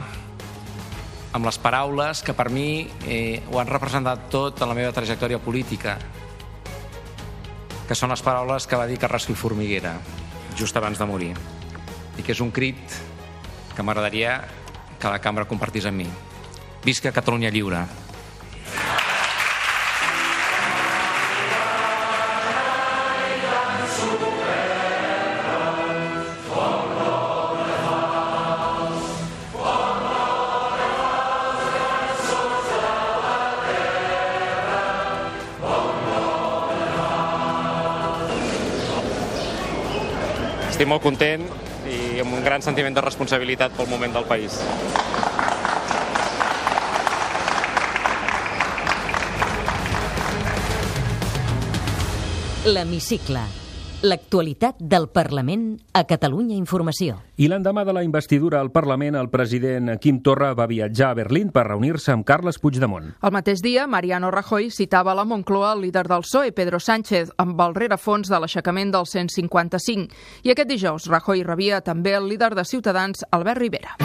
amb 1.33 1.47
les 1.49 1.57
paraules 1.57 2.21
que 2.21 2.35
per 2.37 2.51
mi 2.53 2.85
eh, 3.09 3.41
ho 3.49 3.57
han 3.57 3.71
representat 3.71 4.27
tot 4.29 4.61
en 4.61 4.69
la 4.69 4.77
meva 4.77 4.93
trajectòria 4.93 5.39
política, 5.41 5.95
que 7.89 7.97
són 7.97 8.13
les 8.13 8.21
paraules 8.21 8.69
que 8.69 8.77
va 8.77 8.85
dir 8.91 8.99
Carrasco 9.01 9.33
i 9.33 9.39
Formiguera 9.41 9.95
just 10.59 10.77
abans 10.77 11.01
de 11.01 11.09
morir 11.09 11.31
i 11.33 12.27
que 12.27 12.35
és 12.37 12.45
un 12.45 12.53
crit 12.53 12.99
que 13.73 13.81
m'agradaria 13.81 14.37
que 15.01 15.09
la 15.09 15.23
cambra 15.25 15.49
compartís 15.49 15.89
amb 15.89 16.03
mi. 16.03 16.11
Visca 16.85 17.15
Catalunya 17.17 17.49
lliure. 17.49 17.87
Estic 40.81 40.89
molt 40.89 41.03
content 41.05 41.43
i 41.93 42.23
amb 42.23 42.33
un 42.33 42.41
gran 42.41 42.63
sentiment 42.65 42.95
de 42.97 43.03
responsabilitat 43.05 43.75
pel 43.77 43.91
moment 43.93 44.17
del 44.17 44.25
país. 44.25 44.57
L'Hemicicle. 52.65 53.60
L'actualitat 54.01 54.79
del 54.81 55.11
Parlament 55.13 55.75
a 55.93 56.07
Catalunya 56.09 56.55
Informació. 56.57 57.19
I 57.37 57.51
l'endemà 57.53 57.83
de 57.85 57.93
la 57.93 58.01
investidura 58.01 58.57
al 58.65 58.71
Parlament, 58.73 59.13
el 59.21 59.29
president 59.29 59.91
Quim 60.01 60.23
Torra 60.25 60.55
va 60.57 60.65
viatjar 60.71 61.11
a 61.11 61.17
Berlín 61.19 61.51
per 61.53 61.67
reunir-se 61.67 62.15
amb 62.15 62.25
Carles 62.25 62.57
Puigdemont. 62.63 63.11
El 63.21 63.35
mateix 63.35 63.61
dia, 63.61 63.85
Mariano 63.87 64.31
Rajoy 64.33 64.71
citava 64.73 65.13
a 65.13 65.19
la 65.19 65.27
Moncloa 65.29 65.75
el 65.75 65.85
líder 65.85 66.07
del 66.09 66.25
PSOE, 66.25 66.55
Pedro 66.57 66.81
Sánchez, 66.81 67.35
amb 67.37 67.61
el 67.61 67.77
rerefons 67.77 68.33
de 68.33 68.41
l'aixecament 68.41 68.95
del 68.95 69.05
155. 69.05 70.09
I 70.49 70.55
aquest 70.55 70.73
dijous, 70.73 71.11
Rajoy 71.13 71.45
rebia 71.45 71.83
també 71.85 72.17
el 72.17 72.33
líder 72.33 72.55
de 72.57 72.65
Ciutadans, 72.65 73.27
Albert 73.31 73.61
Rivera. 73.61 73.99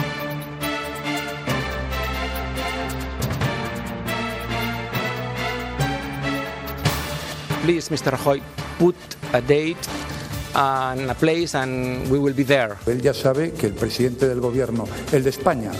Please, 7.64 7.90
Mr. 7.90 8.12
Rajoy, 8.12 8.42
put 8.78 8.96
a 9.32 9.40
date 9.40 9.76
and 10.54 11.10
a 11.10 11.14
place 11.14 11.54
and 11.54 12.10
we 12.10 12.18
will 12.18 12.34
be 12.34 12.44
there. 12.44 12.74
Él 12.86 13.02
ya 13.02 13.12
sabe 13.12 13.52
que 13.52 13.66
el 13.66 13.74
presidente 13.74 14.28
del 14.28 14.40
gobierno, 14.40 14.86
el 15.12 15.22
de 15.22 15.30
España 15.30 15.70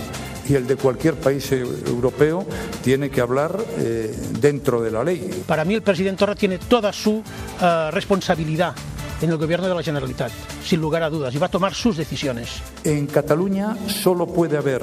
y 0.49 0.55
el 0.55 0.67
de 0.67 0.77
cualquier 0.77 1.15
país 1.15 1.51
europeo, 1.53 2.47
tiene 2.83 3.11
que 3.11 3.21
hablar 3.21 3.59
eh, 3.79 4.15
dentro 4.39 4.83
de 4.83 4.91
la 4.91 5.03
ley. 5.03 5.45
Para 5.47 5.65
mí 5.65 5.75
el 5.75 5.83
presidente 5.83 6.21
Torra 6.21 6.35
tiene 6.35 6.59
toda 6.59 6.93
su 6.93 7.17
uh, 7.17 7.91
responsabilidad 7.91 8.75
en 9.21 9.31
el 9.31 9.39
gobierno 9.39 9.67
de 9.67 9.75
la 9.75 9.83
Generalitat, 9.83 10.31
sin 10.63 10.81
lugar 10.81 11.03
a 11.03 11.11
dudas, 11.11 11.35
y 11.35 11.39
va 11.39 11.47
a 11.47 11.51
tomar 11.51 11.75
sus 11.75 11.97
decisiones. 11.97 12.61
En 12.85 13.07
Cataluña 13.07 13.77
solo 13.89 14.27
puede 14.27 14.59
haber 14.59 14.83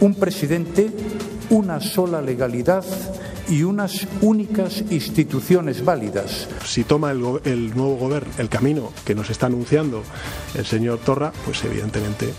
un 0.00 0.14
presidente, 0.14 0.90
una 1.50 1.80
sola 1.80 2.22
legalidad 2.22 2.84
y 3.52 3.64
unas 3.64 4.06
únicas 4.22 4.82
instituciones 4.90 5.84
válidas. 5.84 6.48
Si 6.64 6.84
toma 6.84 7.10
el, 7.10 7.22
el 7.44 7.76
nuevo 7.76 7.96
gobierno 7.96 8.32
el 8.38 8.48
camino 8.48 8.90
que 9.04 9.14
nos 9.14 9.28
está 9.28 9.44
anunciando 9.46 10.02
el 10.54 10.64
señor 10.64 11.00
Torra, 11.00 11.32
pues 11.44 11.62
evidentemente 11.64 12.32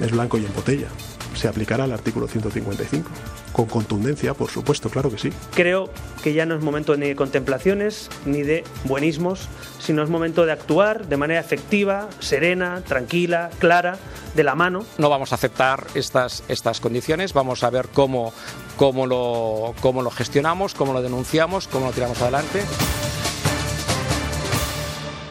es 0.00 0.10
blanco 0.10 0.36
y 0.36 0.44
en 0.44 0.52
botella. 0.52 0.88
Se 1.34 1.46
aplicará 1.46 1.84
el 1.84 1.92
artículo 1.92 2.26
155. 2.26 3.08
Con 3.52 3.66
contundencia, 3.66 4.34
por 4.34 4.50
supuesto, 4.50 4.90
claro 4.90 5.10
que 5.10 5.18
sí. 5.18 5.32
Creo 5.54 5.90
que 6.24 6.32
ya 6.32 6.44
no 6.44 6.56
es 6.56 6.62
momento 6.62 6.96
ni 6.96 7.06
de 7.06 7.14
contemplaciones 7.14 8.08
ni 8.26 8.42
de 8.42 8.64
buenismos, 8.84 9.48
sino 9.78 10.02
es 10.02 10.10
momento 10.10 10.44
de 10.44 10.52
actuar 10.52 11.06
de 11.06 11.16
manera 11.16 11.38
efectiva, 11.38 12.08
serena, 12.18 12.82
tranquila, 12.84 13.50
clara, 13.60 13.98
de 14.34 14.42
la 14.42 14.56
mano. 14.56 14.84
No 14.98 15.08
vamos 15.08 15.30
a 15.30 15.36
aceptar 15.36 15.86
estas, 15.94 16.42
estas 16.48 16.80
condiciones, 16.80 17.32
vamos 17.32 17.62
a 17.62 17.70
ver 17.70 17.88
cómo, 17.92 18.32
cómo, 18.78 19.06
lo, 19.06 19.74
cómo 19.80 20.00
lo 20.00 20.10
gestionamos, 20.10 20.72
cómo 20.72 20.94
lo 20.94 21.02
denunciamos, 21.02 21.68
cómo 21.68 21.86
lo 21.86 21.92
tiramos 21.92 22.22
adelante. 22.22 22.64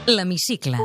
L'Hemicicle. 0.05 0.77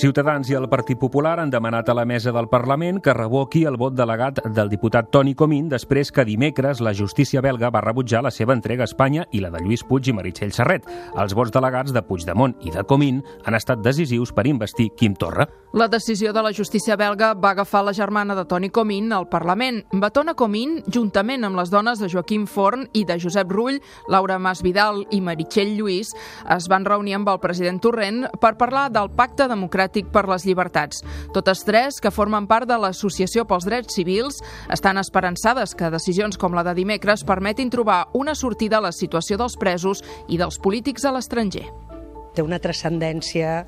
Ciutadans 0.00 0.48
i 0.48 0.54
el 0.56 0.64
Partit 0.72 0.96
Popular 0.96 1.34
han 1.42 1.50
demanat 1.52 1.90
a 1.90 1.94
la 1.94 2.06
mesa 2.08 2.32
del 2.32 2.46
Parlament 2.48 3.02
que 3.04 3.12
revoqui 3.12 3.66
el 3.68 3.74
vot 3.76 3.92
delegat 3.92 4.38
del 4.48 4.70
diputat 4.72 5.10
Toni 5.12 5.34
Comín 5.36 5.66
després 5.68 6.08
que 6.08 6.24
dimecres 6.24 6.80
la 6.80 6.94
justícia 6.96 7.42
belga 7.44 7.68
va 7.68 7.82
rebutjar 7.84 8.22
la 8.24 8.32
seva 8.32 8.54
entrega 8.56 8.86
a 8.86 8.88
Espanya 8.88 9.26
i 9.30 9.42
la 9.44 9.50
de 9.52 9.60
Lluís 9.60 9.84
Puig 9.84 10.08
i 10.08 10.14
Meritxell 10.16 10.54
Serret. 10.56 10.88
Els 11.20 11.34
vots 11.36 11.52
delegats 11.52 11.92
de 11.92 12.00
Puigdemont 12.00 12.54
i 12.64 12.72
de 12.72 12.84
Comín 12.88 13.18
han 13.44 13.58
estat 13.58 13.82
decisius 13.84 14.32
per 14.32 14.46
investir 14.48 14.88
Quim 14.96 15.18
Torra. 15.20 15.44
La 15.76 15.86
decisió 15.86 16.32
de 16.32 16.42
la 16.42 16.54
justícia 16.56 16.96
belga 16.96 17.34
va 17.34 17.52
agafar 17.52 17.84
la 17.84 17.92
germana 17.92 18.34
de 18.34 18.46
Toni 18.48 18.70
Comín 18.70 19.12
al 19.12 19.28
Parlament. 19.28 19.84
Batona 19.92 20.32
Comín, 20.32 20.80
juntament 20.88 21.44
amb 21.44 21.60
les 21.60 21.68
dones 21.70 22.00
de 22.00 22.08
Joaquim 22.08 22.48
Forn 22.48 22.88
i 22.94 23.04
de 23.04 23.20
Josep 23.20 23.52
Rull, 23.52 23.82
Laura 24.08 24.40
Masvidal 24.40 25.04
i 25.12 25.20
Meritxell 25.20 25.76
Lluís, 25.76 26.16
es 26.56 26.72
van 26.72 26.88
reunir 26.88 27.20
amb 27.20 27.28
el 27.28 27.44
president 27.44 27.84
Torrent 27.84 28.24
per 28.40 28.56
parlar 28.56 28.88
del 28.96 29.12
pacte 29.12 29.44
democràtic 29.44 29.89
per 30.12 30.26
les 30.30 30.46
llibertats. 30.46 31.04
Totes 31.34 31.64
tres, 31.66 32.00
que 32.00 32.14
formen 32.14 32.48
part 32.50 32.68
de 32.70 32.78
l'Associació 32.78 33.46
pels 33.48 33.66
Drets 33.68 33.98
Civils, 33.98 34.40
estan 34.70 35.00
esperançades 35.02 35.74
que 35.74 35.90
decisions 35.90 36.38
com 36.38 36.54
la 36.54 36.64
de 36.66 36.74
dimecres 36.78 37.24
permetin 37.26 37.70
trobar 37.70 38.06
una 38.14 38.34
sortida 38.34 38.78
a 38.78 38.86
la 38.88 38.92
situació 38.92 39.38
dels 39.40 39.58
presos 39.60 40.04
i 40.28 40.38
dels 40.38 40.58
polítics 40.62 41.04
a 41.04 41.14
l'estranger. 41.16 41.66
Té 42.34 42.44
una 42.46 42.60
transcendència 42.62 43.64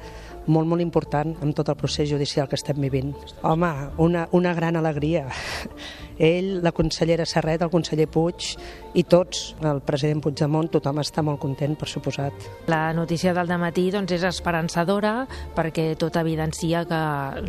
molt, 0.47 0.69
molt 0.69 0.83
important 0.83 1.35
amb 1.43 1.55
tot 1.55 1.71
el 1.71 1.79
procés 1.79 2.09
judicial 2.11 2.49
que 2.49 2.59
estem 2.59 2.79
vivint. 2.83 3.13
Home, 3.43 3.71
una, 4.03 4.29
una 4.33 4.55
gran 4.55 4.77
alegria. 4.77 5.27
Ell, 6.23 6.61
la 6.63 6.71
consellera 6.71 7.27
Serret, 7.27 7.65
el 7.65 7.71
conseller 7.73 8.07
Puig 8.07 8.53
i 8.95 9.03
tots, 9.09 9.57
el 9.65 9.81
president 9.83 10.21
Puigdemont, 10.23 10.69
tothom 10.71 11.01
està 11.03 11.25
molt 11.25 11.41
content, 11.43 11.75
per 11.79 11.89
suposat. 11.91 12.47
La 12.71 12.93
notícia 12.95 13.33
del 13.35 13.51
matí 13.59 13.89
doncs, 13.91 14.13
és 14.15 14.23
esperançadora 14.29 15.27
perquè 15.57 15.97
tot 15.99 16.15
evidencia 16.21 16.85
que 16.87 17.01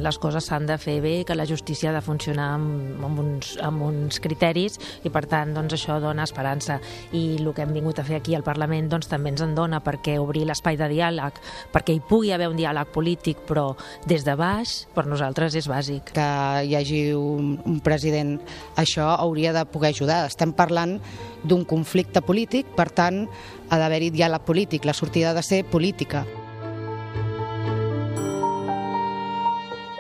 les 0.01 0.17
coses 0.17 0.47
s'han 0.49 0.65
de 0.65 0.79
fer 0.81 0.97
bé, 1.03 1.13
que 1.27 1.35
la 1.37 1.45
justícia 1.45 1.91
ha 1.91 1.93
de 1.93 2.01
funcionar 2.01 2.47
amb, 2.55 3.03
amb, 3.05 3.21
uns, 3.21 3.53
amb 3.61 3.85
uns 3.85 4.17
criteris 4.23 4.79
i 5.03 5.11
per 5.13 5.25
tant 5.29 5.53
doncs, 5.53 5.75
això 5.77 5.99
dona 6.01 6.25
esperança 6.25 6.79
i 7.11 7.37
el 7.37 7.51
que 7.53 7.61
hem 7.67 7.75
vingut 7.75 8.01
a 8.01 8.07
fer 8.07 8.17
aquí 8.17 8.33
al 8.33 8.47
Parlament 8.47 8.89
doncs, 8.89 9.11
també 9.11 9.33
ens 9.33 9.43
en 9.45 9.53
dona 9.53 9.83
perquè 9.85 10.17
obrir 10.21 10.47
l'espai 10.49 10.79
de 10.79 10.89
diàleg, 10.95 11.37
perquè 11.75 11.93
hi 11.93 12.01
pugui 12.09 12.33
haver 12.33 12.49
un 12.49 12.57
diàleg 12.57 12.89
polític 12.95 13.45
però 13.45 13.69
des 14.09 14.25
de 14.25 14.33
baix 14.39 14.87
per 14.95 15.05
nosaltres 15.05 15.53
és 15.59 15.69
bàsic. 15.69 16.15
Que 16.17 16.29
hi 16.65 16.73
hagi 16.79 17.03
un, 17.13 17.57
un 17.69 17.79
president 17.85 18.39
això 18.75 19.09
hauria 19.15 19.53
de 19.53 19.65
poder 19.65 19.93
ajudar. 19.93 20.25
Estem 20.27 20.53
parlant 20.53 20.97
d'un 21.43 21.63
conflicte 21.65 22.21
polític, 22.21 22.67
per 22.75 22.89
tant, 22.91 23.25
ha 23.69 23.79
d'haver-hi 23.79 24.11
diàleg 24.15 24.45
polític, 24.47 24.85
la 24.85 24.97
sortida 24.97 25.31
ha 25.31 25.37
de 25.37 25.43
ser 25.45 25.63
política. 25.65 26.25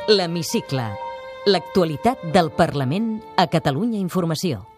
L'Hemicicle. 0.07 0.89
L'actualitat 1.47 2.21
del 2.35 2.51
Parlament 2.55 3.17
a 3.35 3.47
Catalunya 3.47 3.99
Informació. 3.99 4.72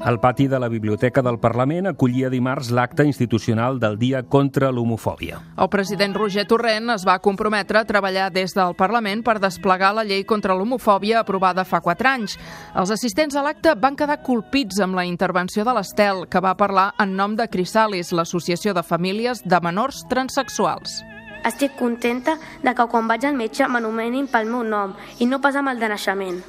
El 0.00 0.16
pati 0.18 0.46
de 0.48 0.58
la 0.58 0.68
Biblioteca 0.72 1.20
del 1.20 1.36
Parlament 1.38 1.90
acollia 1.90 2.30
dimarts 2.32 2.70
l'acte 2.72 3.04
institucional 3.04 3.76
del 3.78 3.98
Dia 4.00 4.22
contra 4.22 4.70
l'Homofòbia. 4.72 5.36
El 5.60 5.68
president 5.68 6.14
Roger 6.16 6.46
Torrent 6.48 6.88
es 6.94 7.02
va 7.04 7.18
comprometre 7.20 7.76
a 7.76 7.84
treballar 7.84 8.30
des 8.32 8.54
del 8.56 8.72
Parlament 8.78 9.20
per 9.26 9.36
desplegar 9.44 9.90
la 9.92 10.06
llei 10.08 10.24
contra 10.24 10.56
l'homofòbia 10.56 11.18
aprovada 11.20 11.66
fa 11.68 11.82
quatre 11.84 12.08
anys. 12.08 12.38
Els 12.72 12.92
assistents 12.96 13.36
a 13.36 13.42
l'acte 13.44 13.74
van 13.76 13.98
quedar 13.98 14.22
colpits 14.24 14.80
amb 14.80 14.96
la 14.96 15.04
intervenció 15.04 15.66
de 15.68 15.76
l'Estel, 15.76 16.24
que 16.32 16.40
va 16.40 16.56
parlar 16.56 16.94
en 16.98 17.12
nom 17.20 17.36
de 17.36 17.48
Crisalis, 17.52 18.14
l'Associació 18.16 18.72
de 18.72 18.82
Famílies 18.82 19.44
de 19.44 19.60
Menors 19.60 20.00
Transsexuals. 20.08 21.02
Estic 21.44 21.76
contenta 21.76 22.38
de 22.64 22.72
que 22.72 22.88
quan 22.88 23.04
vaig 23.04 23.28
al 23.28 23.36
metge 23.36 23.68
m'anomenin 23.68 24.32
pel 24.32 24.48
meu 24.48 24.64
nom 24.64 24.96
i 25.20 25.28
no 25.28 25.42
pas 25.44 25.60
amb 25.60 25.68
el 25.68 25.78
de 25.78 25.92
naixement. 25.92 26.40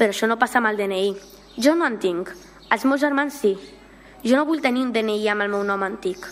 Però 0.00 0.08
això 0.08 0.24
no 0.24 0.40
passa 0.40 0.64
amb 0.64 0.72
el 0.72 0.80
DNI. 0.80 1.14
Jo 1.60 1.76
no 1.76 1.84
en 1.84 2.00
tinc. 2.00 2.32
Els 2.74 2.82
meus 2.84 2.98
germans 3.00 3.36
sí. 3.38 3.52
Jo 4.26 4.34
no 4.40 4.46
vull 4.48 4.62
tenir 4.62 4.82
un 4.82 4.90
DNI 4.90 5.28
amb 5.30 5.44
el 5.44 5.50
meu 5.52 5.62
nom 5.62 5.82
antic. 5.86 6.24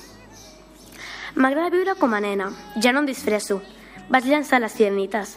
M'agrada 1.39 1.71
viure 1.71 1.95
com 2.01 2.17
a 2.17 2.19
nena. 2.25 2.49
Ja 2.83 2.91
no 2.91 3.05
em 3.05 3.07
disfresso. 3.07 3.61
Vaig 4.11 4.27
llançar 4.27 4.59
les 4.59 4.75
sirenites. 4.75 5.37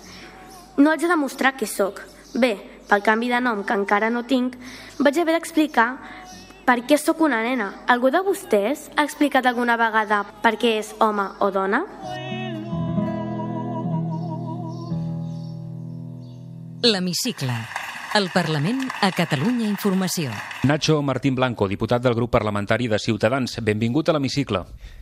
No 0.78 0.90
haig 0.90 1.06
de 1.06 1.12
demostrar 1.12 1.54
qui 1.60 1.70
sóc. 1.70 2.02
Bé, 2.34 2.56
pel 2.90 3.06
canvi 3.06 3.30
de 3.30 3.44
nom 3.44 3.62
que 3.64 3.78
encara 3.78 4.10
no 4.10 4.26
tinc, 4.26 4.58
vaig 4.98 5.22
haver 5.22 5.38
d'explicar 5.38 5.88
per 6.66 6.80
què 6.90 6.98
sóc 6.98 7.22
una 7.22 7.44
nena. 7.46 7.70
Algú 7.86 8.10
de 8.10 8.24
vostès 8.26 8.90
ha 8.96 9.06
explicat 9.06 9.46
alguna 9.46 9.78
vegada 9.78 10.24
per 10.42 10.56
què 10.58 10.80
és 10.82 10.94
home 11.00 11.30
o 11.38 11.52
dona? 11.54 11.86
L'Hemicicle. 16.82 17.62
El 18.16 18.30
Parlament 18.32 18.78
a 19.04 19.10
Catalunya 19.12 19.66
Informació. 19.68 20.32
Nacho 20.64 21.02
Martín 21.04 21.36
Blanco, 21.36 21.68
diputat 21.68 22.00
del 22.06 22.16
grup 22.16 22.32
parlamentari 22.32 22.88
de 22.88 22.96
Ciutadans. 22.96 23.58
Benvingut 23.60 24.08
a 24.08 24.16
l'Hemicicle. 24.16 24.62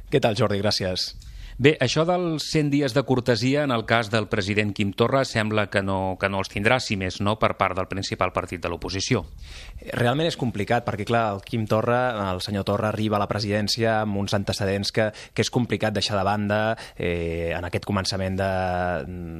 Què 0.10 0.17
tal, 0.17 0.34
Jordi? 0.34 0.58
Gràcies. 0.58 1.12
Bé, 1.57 1.75
això 1.77 2.01
dels 2.07 2.48
100 2.50 2.72
dies 2.74 2.95
de 2.95 3.03
cortesia 3.05 3.63
en 3.63 3.72
el 3.72 3.86
cas 3.86 4.10
del 4.10 4.25
president 4.27 4.72
Quim 4.74 4.89
Torra 4.98 5.22
sembla 5.25 5.67
que 5.69 5.83
no, 5.86 6.17
que 6.19 6.29
no 6.29 6.39
els 6.41 6.50
tindrà, 6.50 6.79
si 6.81 6.98
més 6.98 7.19
no, 7.22 7.36
per 7.38 7.51
part 7.60 7.77
del 7.77 7.89
principal 7.91 8.33
partit 8.33 8.63
de 8.63 8.72
l'oposició. 8.74 9.22
Realment 9.93 10.29
és 10.29 10.38
complicat, 10.39 10.86
perquè, 10.88 11.05
clar, 11.05 11.27
el 11.36 11.43
Quim 11.45 11.67
Torra, 11.69 12.31
el 12.31 12.41
senyor 12.41 12.65
Torra, 12.65 12.89
arriba 12.89 13.19
a 13.19 13.22
la 13.22 13.29
presidència 13.29 14.00
amb 14.01 14.17
uns 14.17 14.33
antecedents 14.33 14.89
que, 14.95 15.12
que 15.33 15.45
és 15.45 15.51
complicat 15.53 15.93
deixar 15.93 16.17
de 16.17 16.24
banda 16.25 16.60
eh, 16.98 17.53
en 17.53 17.67
aquest 17.69 17.86
començament 17.86 18.39
de, 18.39 18.50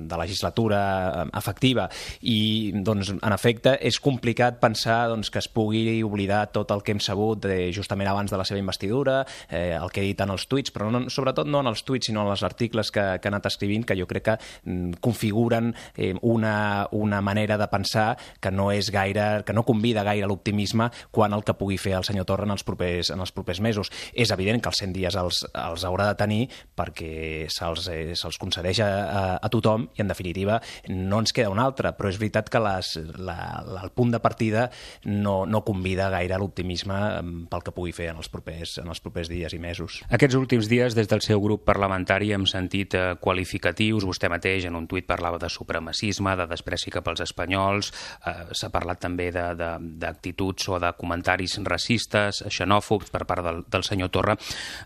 de 0.10 0.22
legislatura 0.22 0.84
eh, 1.24 1.25
efectiva. 1.39 1.88
I, 2.22 2.38
doncs, 2.86 3.13
en 3.15 3.34
efecte, 3.34 3.74
és 3.82 3.98
complicat 4.03 4.62
pensar 4.62 5.08
doncs, 5.10 5.34
que 5.34 5.41
es 5.41 5.50
pugui 5.50 6.03
oblidar 6.05 6.46
tot 6.53 6.75
el 6.75 6.86
que 6.86 6.93
hem 6.93 7.01
sabut 7.01 7.41
de, 7.48 7.72
justament 7.74 8.12
abans 8.12 8.29
de 8.29 8.38
la 8.38 8.46
seva 8.46 8.62
investidura, 8.62 9.24
eh, 9.50 9.74
el 9.79 9.89
que 9.89 10.03
he 10.03 10.12
dit 10.12 10.22
en 10.22 10.36
els 10.36 10.46
tuits, 10.51 10.75
però 10.75 10.91
no, 10.93 11.08
sobretot 11.10 11.50
no 11.50 11.63
en 11.63 11.74
els 11.74 11.82
tuits, 11.88 12.02
sinó 12.03 12.25
en 12.25 12.31
els 12.33 12.43
articles 12.43 12.91
que, 12.91 13.03
que 13.19 13.29
ha 13.29 13.33
anat 13.33 13.50
escrivint, 13.50 13.86
que 13.88 13.98
jo 14.00 14.07
crec 14.10 14.24
que 14.24 14.38
mm, 14.38 15.00
configuren 15.03 15.74
eh, 15.95 16.13
una, 16.22 16.88
una 16.91 17.22
manera 17.22 17.57
de 17.57 17.67
pensar 17.72 18.17
que 18.39 18.51
no 18.51 18.69
és 18.72 18.91
gaire, 18.93 19.43
que 19.45 19.55
no 19.55 19.65
convida 19.67 20.03
gaire 20.05 20.27
l'optimisme 20.29 20.89
quan 21.12 21.33
el 21.33 21.43
que 21.43 21.55
pugui 21.57 21.77
fer 21.81 21.98
el 21.98 22.07
senyor 22.07 22.27
Torra 22.29 22.48
en 22.48 22.55
els 22.55 22.63
propers, 22.63 23.12
en 23.13 23.24
els 23.24 23.33
propers 23.36 23.62
mesos. 23.63 23.91
És 24.13 24.31
evident 24.36 24.62
que 24.62 24.72
els 24.72 24.83
100 24.83 24.95
dies 24.95 25.17
els, 25.19 25.43
els 25.51 25.86
haurà 25.88 26.10
de 26.12 26.19
tenir 26.19 26.41
perquè 26.75 27.48
se'ls 27.51 27.89
eh, 27.91 28.13
se 28.17 28.31
concedeix 28.39 28.83
a, 28.83 28.89
a, 28.89 29.24
a 29.37 29.51
tothom 29.53 29.87
i, 29.94 30.01
en 30.03 30.11
definitiva, 30.11 30.59
no 30.89 31.22
ens 31.24 31.33
queda 31.35 31.51
un 31.53 31.61
altre, 31.61 31.94
però 31.98 32.11
és 32.11 32.20
veritat 32.22 32.50
que 32.51 32.61
les, 32.63 32.94
la, 33.18 33.37
la, 33.68 33.83
el 33.85 33.94
punt 33.96 34.13
de 34.13 34.22
partida 34.24 34.70
no, 35.05 35.44
no 35.46 35.63
convida 35.66 36.09
gaire 36.13 36.39
l'optimisme 36.39 36.98
mm, 37.22 37.46
pel 37.51 37.66
que 37.66 37.75
pugui 37.75 37.94
fer 37.96 38.11
en 38.13 38.22
els, 38.22 38.29
propers, 38.33 38.77
en 38.81 38.89
els 38.92 39.03
propers 39.03 39.31
dies 39.31 39.53
i 39.55 39.61
mesos. 39.61 40.01
Aquests 40.13 40.37
últims 40.39 40.70
dies, 40.72 40.98
des 40.98 41.09
del 41.09 41.24
seu 41.25 41.42
grup 41.44 41.66
parlamentari, 41.68 41.93
parlamentari 41.94 42.32
hem 42.34 42.46
sentit 42.50 42.96
eh, 42.98 43.16
qualificatius, 43.22 44.06
vostè 44.08 44.29
mateix 44.32 44.66
en 44.66 44.75
un 44.79 44.88
tuit 44.90 45.06
parlava 45.06 45.38
de 45.38 45.50
supremacisme, 45.50 46.34
de 46.40 46.48
despreci 46.50 46.90
cap 46.90 47.08
als 47.08 47.22
espanyols, 47.22 47.92
eh, 48.25 48.50
s'ha 48.51 48.72
parlat 48.74 49.00
també 49.03 49.29
d'actituds 49.32 50.70
o 50.74 50.79
de 50.82 50.90
comentaris 50.98 51.60
racistes, 51.64 52.44
xenòfobs 52.50 53.14
per 53.14 53.25
part 53.29 53.46
del, 53.46 53.64
del 53.70 53.86
senyor 53.86 54.10
Torra. 54.10 54.38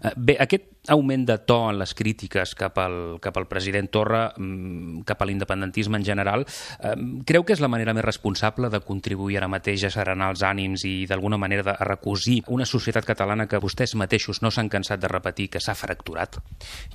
Eh, 0.03 0.11
bé, 0.17 0.35
aquest 0.39 0.75
augment 0.87 1.25
de 1.27 1.37
to 1.43 1.57
en 1.69 1.79
les 1.79 1.93
crítiques 1.93 2.53
cap 2.55 2.77
al, 2.79 3.17
cap 3.23 3.37
al 3.37 3.47
president 3.47 3.89
Torra, 3.91 4.33
mm, 4.37 5.03
cap 5.07 5.21
a 5.21 5.27
l'independentisme 5.27 5.97
en 5.97 6.05
general, 6.05 6.45
eh, 6.79 6.95
creu 7.25 7.43
que 7.43 7.53
és 7.53 7.63
la 7.63 7.67
manera 7.67 7.93
més 7.93 8.05
responsable 8.05 8.69
de 8.69 8.79
contribuir 8.79 9.37
ara 9.37 9.47
mateix 9.51 9.83
a 9.83 9.91
serenar 9.91 10.31
els 10.31 10.43
ànims 10.43 10.85
i 10.87 11.05
d'alguna 11.07 11.37
manera 11.37 11.63
de 11.63 11.75
recosir 11.79 12.41
una 12.47 12.65
societat 12.65 13.05
catalana 13.05 13.47
que 13.47 13.59
vostès 13.59 13.95
mateixos 13.95 14.41
no 14.41 14.51
s'han 14.51 14.69
cansat 14.69 14.99
de 14.99 15.07
repetir 15.07 15.49
que 15.49 15.59
s'ha 15.59 15.75
fracturat? 15.75 16.39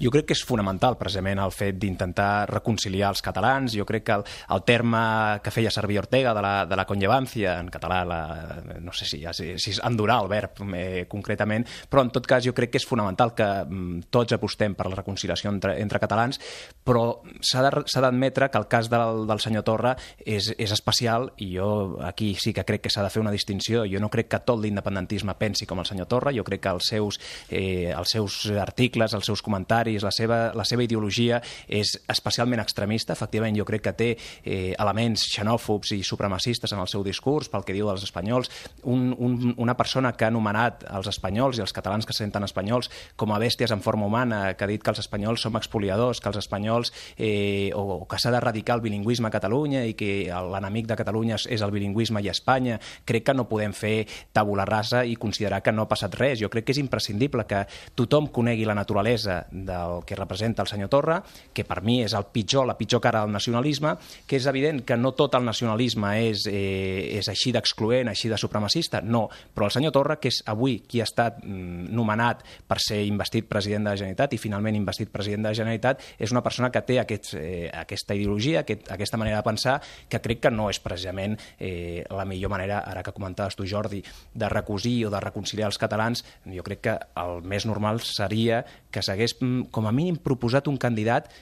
Jo 0.02 0.10
crec 0.10 0.26
que 0.26 0.34
és 0.34 0.42
fonamental 0.42 0.96
precisament 0.98 1.38
el 1.38 1.52
fet 1.54 1.76
d'intentar 1.78 2.48
reconciliar 2.50 3.12
els 3.12 3.22
catalans. 3.22 3.74
Jo 3.76 3.86
crec 3.86 4.04
que 4.08 4.16
el, 4.18 4.24
el 4.56 4.62
terme 4.66 5.02
que 5.44 5.52
feia 5.54 5.70
servir 5.70 6.00
Ortega 6.00 6.32
de 6.34 6.42
la, 6.42 6.54
de 6.66 6.78
la 6.78 6.86
conllevància, 6.88 7.54
en 7.62 7.68
català, 7.70 8.00
la, 8.08 8.20
no 8.82 8.94
sé 8.96 9.06
si, 9.06 9.20
si, 9.30 9.52
si 9.62 9.74
és 9.76 9.80
endurar 9.86 10.18
el 10.24 10.30
verb 10.32 10.62
eh, 10.74 11.04
concretament, 11.10 11.66
però 11.90 12.02
en 12.02 12.10
tot 12.14 12.26
cas 12.26 12.42
jo 12.42 12.54
crec 12.56 12.72
que 12.74 12.80
és 12.82 12.88
fonamental 12.88 13.30
que 13.38 13.46
mm, 13.62 14.08
tots 14.10 14.34
apostem 14.34 14.74
per 14.74 14.88
la 14.90 14.98
reconciliació 14.98 15.52
entre, 15.52 15.76
entre 15.82 16.02
catalans, 16.02 16.40
però 16.82 17.22
s'ha 17.38 17.62
d'admetre 17.62 18.50
que 18.50 18.58
el 18.58 18.66
cas 18.72 18.90
del, 18.90 19.22
del 19.30 19.42
senyor 19.44 19.62
Torra 19.68 19.94
és, 20.18 20.50
és 20.58 20.74
especial 20.74 21.30
i 21.38 21.52
jo 21.54 21.70
aquí 22.02 22.32
sí 22.34 22.50
que 22.56 22.66
crec 22.66 22.88
que 22.88 22.90
s'ha 22.92 23.06
de 23.06 23.12
fer 23.12 23.22
una 23.22 23.34
distinció. 23.34 23.86
Jo 23.86 24.02
no 24.02 24.10
crec 24.10 24.32
que 24.34 24.42
tot 24.42 24.58
l'independentisme 24.62 25.36
pensi 25.38 25.68
com 25.70 25.78
el 25.78 25.86
senyor 25.86 26.10
Torra, 26.10 26.34
jo 26.34 26.42
crec 26.42 26.64
que 26.66 26.74
els 26.74 26.90
seus, 26.90 27.20
eh, 27.50 27.92
els 27.94 28.18
seus 28.18 28.42
articles, 28.58 29.14
els 29.14 29.30
seus 29.30 29.42
comentaris 29.44 29.91
comentaris, 29.92 30.02
la 30.02 30.10
seva, 30.10 30.52
la 30.54 30.64
seva 30.64 30.82
ideologia 30.82 31.40
és 31.68 31.96
especialment 32.08 32.60
extremista. 32.60 33.12
Efectivament, 33.12 33.56
jo 33.56 33.64
crec 33.64 33.82
que 33.82 33.92
té 33.92 34.08
eh, 34.44 34.74
elements 34.78 35.26
xenòfobs 35.32 35.92
i 35.92 36.02
supremacistes 36.02 36.72
en 36.72 36.80
el 36.80 36.88
seu 36.88 37.02
discurs, 37.04 37.48
pel 37.48 37.64
que 37.64 37.72
diu 37.72 37.88
dels 37.88 38.04
espanyols. 38.04 38.50
Un, 38.84 39.14
un, 39.18 39.54
una 39.56 39.76
persona 39.76 40.12
que 40.12 40.24
ha 40.24 40.30
anomenat 40.32 40.84
els 40.90 41.08
espanyols 41.08 41.58
i 41.58 41.62
els 41.62 41.72
catalans 41.72 42.06
que 42.06 42.12
se 42.12 42.24
senten 42.24 42.44
espanyols 42.44 42.90
com 43.16 43.32
a 43.32 43.38
bèsties 43.38 43.72
en 43.72 43.82
forma 43.82 44.06
humana, 44.06 44.54
que 44.54 44.64
ha 44.64 44.70
dit 44.70 44.82
que 44.82 44.90
els 44.90 45.02
espanyols 45.02 45.42
som 45.42 45.56
expoliadors, 45.56 46.20
que 46.20 46.30
els 46.30 46.38
espanyols 46.38 46.92
eh, 47.16 47.70
o, 47.74 48.02
o 48.02 48.06
que 48.08 48.20
s'ha 48.20 48.32
d'erradicar 48.32 48.78
el 48.78 48.84
bilingüisme 48.84 49.28
a 49.28 49.34
Catalunya 49.34 49.84
i 49.86 49.96
que 49.98 50.30
l'enemic 50.30 50.88
de 50.88 50.98
Catalunya 50.98 51.38
és 51.48 51.62
el 51.62 51.74
bilingüisme 51.74 52.22
i 52.22 52.30
Espanya. 52.30 52.78
Crec 53.04 53.26
que 53.26 53.36
no 53.36 53.48
podem 53.50 53.74
fer 53.76 54.06
tabula 54.32 54.66
rasa 54.68 55.04
i 55.04 55.16
considerar 55.16 55.62
que 55.62 55.72
no 55.74 55.86
ha 55.86 55.90
passat 55.90 56.14
res. 56.18 56.38
Jo 56.40 56.50
crec 56.52 56.68
que 56.68 56.76
és 56.76 56.80
imprescindible 56.82 57.44
que 57.48 57.64
tothom 57.98 58.28
conegui 58.32 58.66
la 58.68 58.76
naturalesa 58.78 59.42
del 59.82 60.04
que 60.04 60.16
representa 60.16 60.62
el 60.62 60.68
senyor 60.68 60.90
Torra, 60.92 61.20
que 61.52 61.64
per 61.64 61.82
mi 61.82 62.00
és 62.04 62.14
el 62.16 62.26
pitjor, 62.32 62.66
la 62.66 62.76
pitjor 62.78 63.02
cara 63.02 63.22
del 63.24 63.32
nacionalisme, 63.34 63.96
que 64.26 64.38
és 64.38 64.46
evident 64.50 64.82
que 64.86 64.96
no 64.96 65.12
tot 65.18 65.34
el 65.38 65.44
nacionalisme 65.44 66.12
és, 66.28 66.46
eh, 66.50 67.18
és 67.18 67.28
així 67.28 67.52
d'excloent, 67.52 68.08
així 68.08 68.30
de 68.30 68.38
supremacista, 68.38 69.02
no, 69.02 69.28
però 69.54 69.66
el 69.68 69.74
senyor 69.74 69.92
Torra, 69.92 70.18
que 70.20 70.30
és 70.32 70.42
avui 70.46 70.80
qui 70.88 71.00
ha 71.00 71.08
estat 71.08 71.42
mm, 71.44 71.90
nomenat 71.94 72.44
per 72.68 72.78
ser 72.80 73.02
investit 73.06 73.48
president 73.48 73.84
de 73.84 73.90
la 73.90 74.00
Generalitat 74.00 74.32
i 74.32 74.40
finalment 74.40 74.76
investit 74.78 75.10
president 75.12 75.42
de 75.46 75.52
la 75.52 75.58
Generalitat, 75.58 76.02
és 76.18 76.32
una 76.32 76.42
persona 76.42 76.70
que 76.72 76.84
té 76.86 76.98
aquests, 77.02 77.34
eh, 77.38 77.70
aquesta 77.82 78.14
ideologia, 78.14 78.62
aquest, 78.62 78.90
aquesta 78.92 79.20
manera 79.20 79.40
de 79.40 79.48
pensar, 79.48 79.80
que 80.08 80.20
crec 80.22 80.42
que 80.46 80.54
no 80.54 80.68
és 80.70 80.80
precisament 80.82 81.38
eh, 81.58 82.04
la 82.10 82.26
millor 82.28 82.50
manera, 82.52 82.82
ara 82.86 83.02
que 83.02 83.14
comentaves 83.14 83.56
tu, 83.56 83.66
Jordi, 83.68 84.02
de 84.34 84.48
recosir 84.48 85.06
o 85.06 85.10
de 85.10 85.20
reconciliar 85.20 85.70
els 85.70 85.78
catalans, 85.78 86.24
jo 86.46 86.64
crec 86.66 86.82
que 86.82 86.96
el 87.22 87.42
més 87.46 87.66
normal 87.68 88.00
seria 88.04 88.62
que 88.92 89.02
s'hagués 89.04 89.34
mm, 89.40 89.72
com 89.74 89.88
a 89.88 89.94
mínim 89.94 90.20
proposat 90.20 90.68
un 90.70 90.78
candidat 90.80 91.32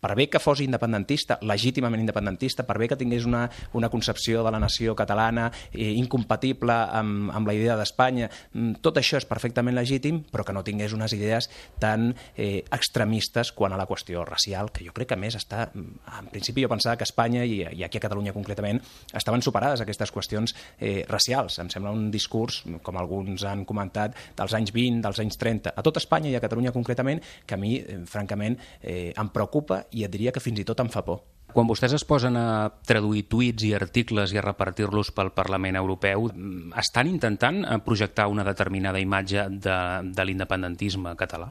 per 0.00 0.14
bé 0.18 0.28
que 0.30 0.40
fos 0.42 0.60
independentista, 0.64 1.38
legítimament 1.42 2.02
independentista, 2.02 2.64
per 2.66 2.78
bé 2.78 2.88
que 2.90 2.98
tingués 2.98 3.26
una, 3.26 3.46
una 3.74 3.90
concepció 3.90 4.44
de 4.44 4.52
la 4.54 4.60
nació 4.62 4.94
catalana 4.96 5.48
eh, 5.72 5.90
incompatible 5.98 6.74
amb, 6.74 7.32
amb 7.34 7.48
la 7.48 7.54
idea 7.56 7.76
d'Espanya, 7.78 8.30
mm, 8.52 8.80
tot 8.84 9.00
això 9.00 9.18
és 9.18 9.26
perfectament 9.28 9.76
legítim, 9.76 10.22
però 10.30 10.44
que 10.46 10.54
no 10.54 10.64
tingués 10.66 10.94
unes 10.96 11.14
idees 11.16 11.50
tan 11.82 12.12
eh, 12.36 12.64
extremistes 12.74 13.52
quan 13.52 13.74
a 13.74 13.80
la 13.80 13.88
qüestió 13.88 14.24
racial, 14.26 14.72
que 14.72 14.86
jo 14.86 14.94
crec 14.96 15.12
que 15.12 15.20
més 15.20 15.38
està... 15.38 15.68
Mm, 15.72 15.98
en 16.18 16.30
principi 16.32 16.64
jo 16.64 16.70
pensava 16.70 16.96
que 16.98 17.06
Espanya, 17.08 17.44
i, 17.44 17.60
i 17.62 17.84
aquí 17.86 17.98
a 17.98 18.04
Catalunya 18.04 18.34
concretament, 18.36 18.80
estaven 19.14 19.42
superades 19.44 19.82
aquestes 19.82 20.12
qüestions 20.14 20.54
eh, 20.78 21.04
racials. 21.08 21.58
Em 21.62 21.70
sembla 21.72 21.92
un 21.94 22.08
discurs, 22.14 22.62
com 22.84 22.98
alguns 23.00 23.44
han 23.48 23.64
comentat, 23.68 24.16
dels 24.38 24.54
anys 24.56 24.72
20, 24.74 25.02
dels 25.04 25.22
anys 25.22 25.38
30, 25.40 25.74
a 25.74 25.84
tot 25.86 26.00
Espanya 26.00 26.32
i 26.32 26.36
a 26.38 26.42
Catalunya 26.44 26.74
concretament, 26.74 27.22
que 27.46 27.56
a 27.56 27.60
mi, 27.60 27.76
eh, 27.78 28.00
francament, 28.06 28.58
eh, 28.82 29.12
em 29.16 29.32
preocupa 29.34 29.84
i 29.92 30.04
et 30.04 30.12
diria 30.12 30.32
que 30.32 30.42
fins 30.42 30.60
i 30.60 30.66
tot 30.68 30.80
em 30.84 30.90
fa 30.92 31.04
por. 31.06 31.22
Quan 31.48 31.68
vostès 31.68 31.94
es 31.96 32.04
posen 32.04 32.36
a 32.36 32.68
traduir 32.86 33.24
tuits 33.32 33.64
i 33.64 33.72
articles 33.76 34.34
i 34.34 34.38
a 34.38 34.44
repartir-los 34.44 35.14
pel 35.16 35.32
Parlament 35.36 35.78
Europeu, 35.80 36.28
estan 36.76 37.08
intentant 37.08 37.62
projectar 37.86 38.28
una 38.28 38.44
determinada 38.44 39.00
imatge 39.00 39.46
de, 39.48 39.78
de 40.12 40.28
l'independentisme 40.28 41.16
català? 41.16 41.48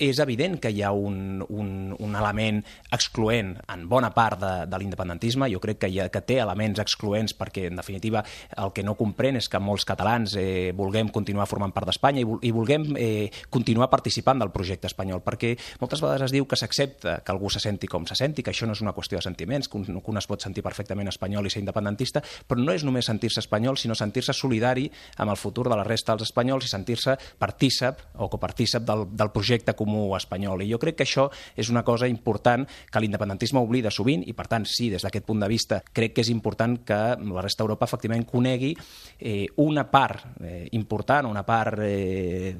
És 0.00 0.16
evident 0.22 0.56
que 0.56 0.70
hi 0.72 0.80
ha 0.80 0.94
un, 0.96 1.42
un, 1.52 1.70
un 1.92 2.14
element 2.16 2.62
excloent 2.96 3.50
en 3.68 3.82
bona 3.88 4.08
part 4.16 4.40
de, 4.40 4.52
de 4.64 4.78
l'independentisme. 4.80 5.48
Jo 5.52 5.60
crec 5.60 5.82
que, 5.82 5.90
hi 5.92 5.98
ha, 6.00 6.06
que 6.08 6.22
té 6.24 6.38
elements 6.40 6.80
excloents 6.80 7.34
perquè, 7.36 7.66
en 7.68 7.76
definitiva, 7.76 8.22
el 8.56 8.72
que 8.72 8.84
no 8.86 8.94
comprèn 8.96 9.36
és 9.36 9.50
que 9.52 9.60
molts 9.60 9.84
catalans 9.84 10.38
eh, 10.40 10.72
vulguem 10.76 11.10
continuar 11.12 11.44
formant 11.50 11.74
part 11.76 11.90
d'Espanya 11.90 12.22
i, 12.24 12.28
i 12.48 12.52
vulguem 12.56 12.86
eh, 12.96 13.28
continuar 13.52 13.90
participant 13.92 14.40
del 14.40 14.52
projecte 14.54 14.88
espanyol, 14.88 15.20
perquè 15.26 15.52
moltes 15.82 16.00
vegades 16.00 16.30
es 16.30 16.34
diu 16.38 16.48
que 16.48 16.56
s'accepta 16.56 17.18
que 17.20 17.34
algú 17.34 17.52
se 17.52 17.60
senti 17.60 17.90
com 17.90 18.08
se 18.08 18.16
senti, 18.16 18.40
que 18.40 18.54
això 18.54 18.64
no 18.64 18.78
és 18.78 18.80
una 18.80 18.96
qüestió 18.96 19.20
de 19.20 19.26
sentiments, 19.28 19.68
que 19.68 19.76
un, 19.76 20.00
que 20.00 20.14
un 20.14 20.22
es 20.22 20.30
pot 20.30 20.40
sentir 20.40 20.64
perfectament 20.64 21.12
espanyol 21.12 21.44
i 21.44 21.52
ser 21.52 21.60
independentista, 21.60 22.24
però 22.48 22.64
no 22.64 22.72
és 22.72 22.88
només 22.88 23.04
sentir-se 23.10 23.44
espanyol, 23.44 23.76
sinó 23.76 23.98
sentir-se 23.98 24.32
solidari 24.32 24.88
amb 25.20 25.36
el 25.36 25.36
futur 25.36 25.68
de 25.68 25.76
la 25.76 25.84
resta 25.84 26.16
dels 26.16 26.30
espanyols 26.30 26.64
i 26.64 26.72
sentir-se 26.72 27.18
partícip 27.36 28.00
o 28.16 28.32
copartícip 28.32 28.88
del, 28.88 29.04
del 29.12 29.34
projecte 29.36 29.76
comú 29.76 29.89
espanyol. 30.18 30.64
I 30.64 30.70
jo 30.72 30.80
crec 30.82 31.00
que 31.00 31.06
això 31.06 31.28
és 31.56 31.70
una 31.72 31.84
cosa 31.86 32.08
important 32.10 32.66
que 32.90 33.02
l'independentisme 33.02 33.60
oblida 33.60 33.92
sovint 33.94 34.24
i, 34.26 34.34
per 34.36 34.48
tant, 34.50 34.66
sí, 34.68 34.90
des 34.92 35.04
d'aquest 35.04 35.26
punt 35.26 35.42
de 35.42 35.50
vista, 35.50 35.80
crec 35.92 36.14
que 36.16 36.24
és 36.24 36.32
important 36.32 36.78
que 36.86 37.00
la 37.20 37.44
resta 37.44 37.64
d'Europa 37.64 37.88
efectivament 37.88 38.26
conegui 38.28 38.72
eh, 39.18 39.46
una 39.62 39.86
part 39.90 40.40
eh, 40.40 40.66
important, 40.78 41.30
una 41.30 41.44
part, 41.46 41.80
eh, 41.84 42.56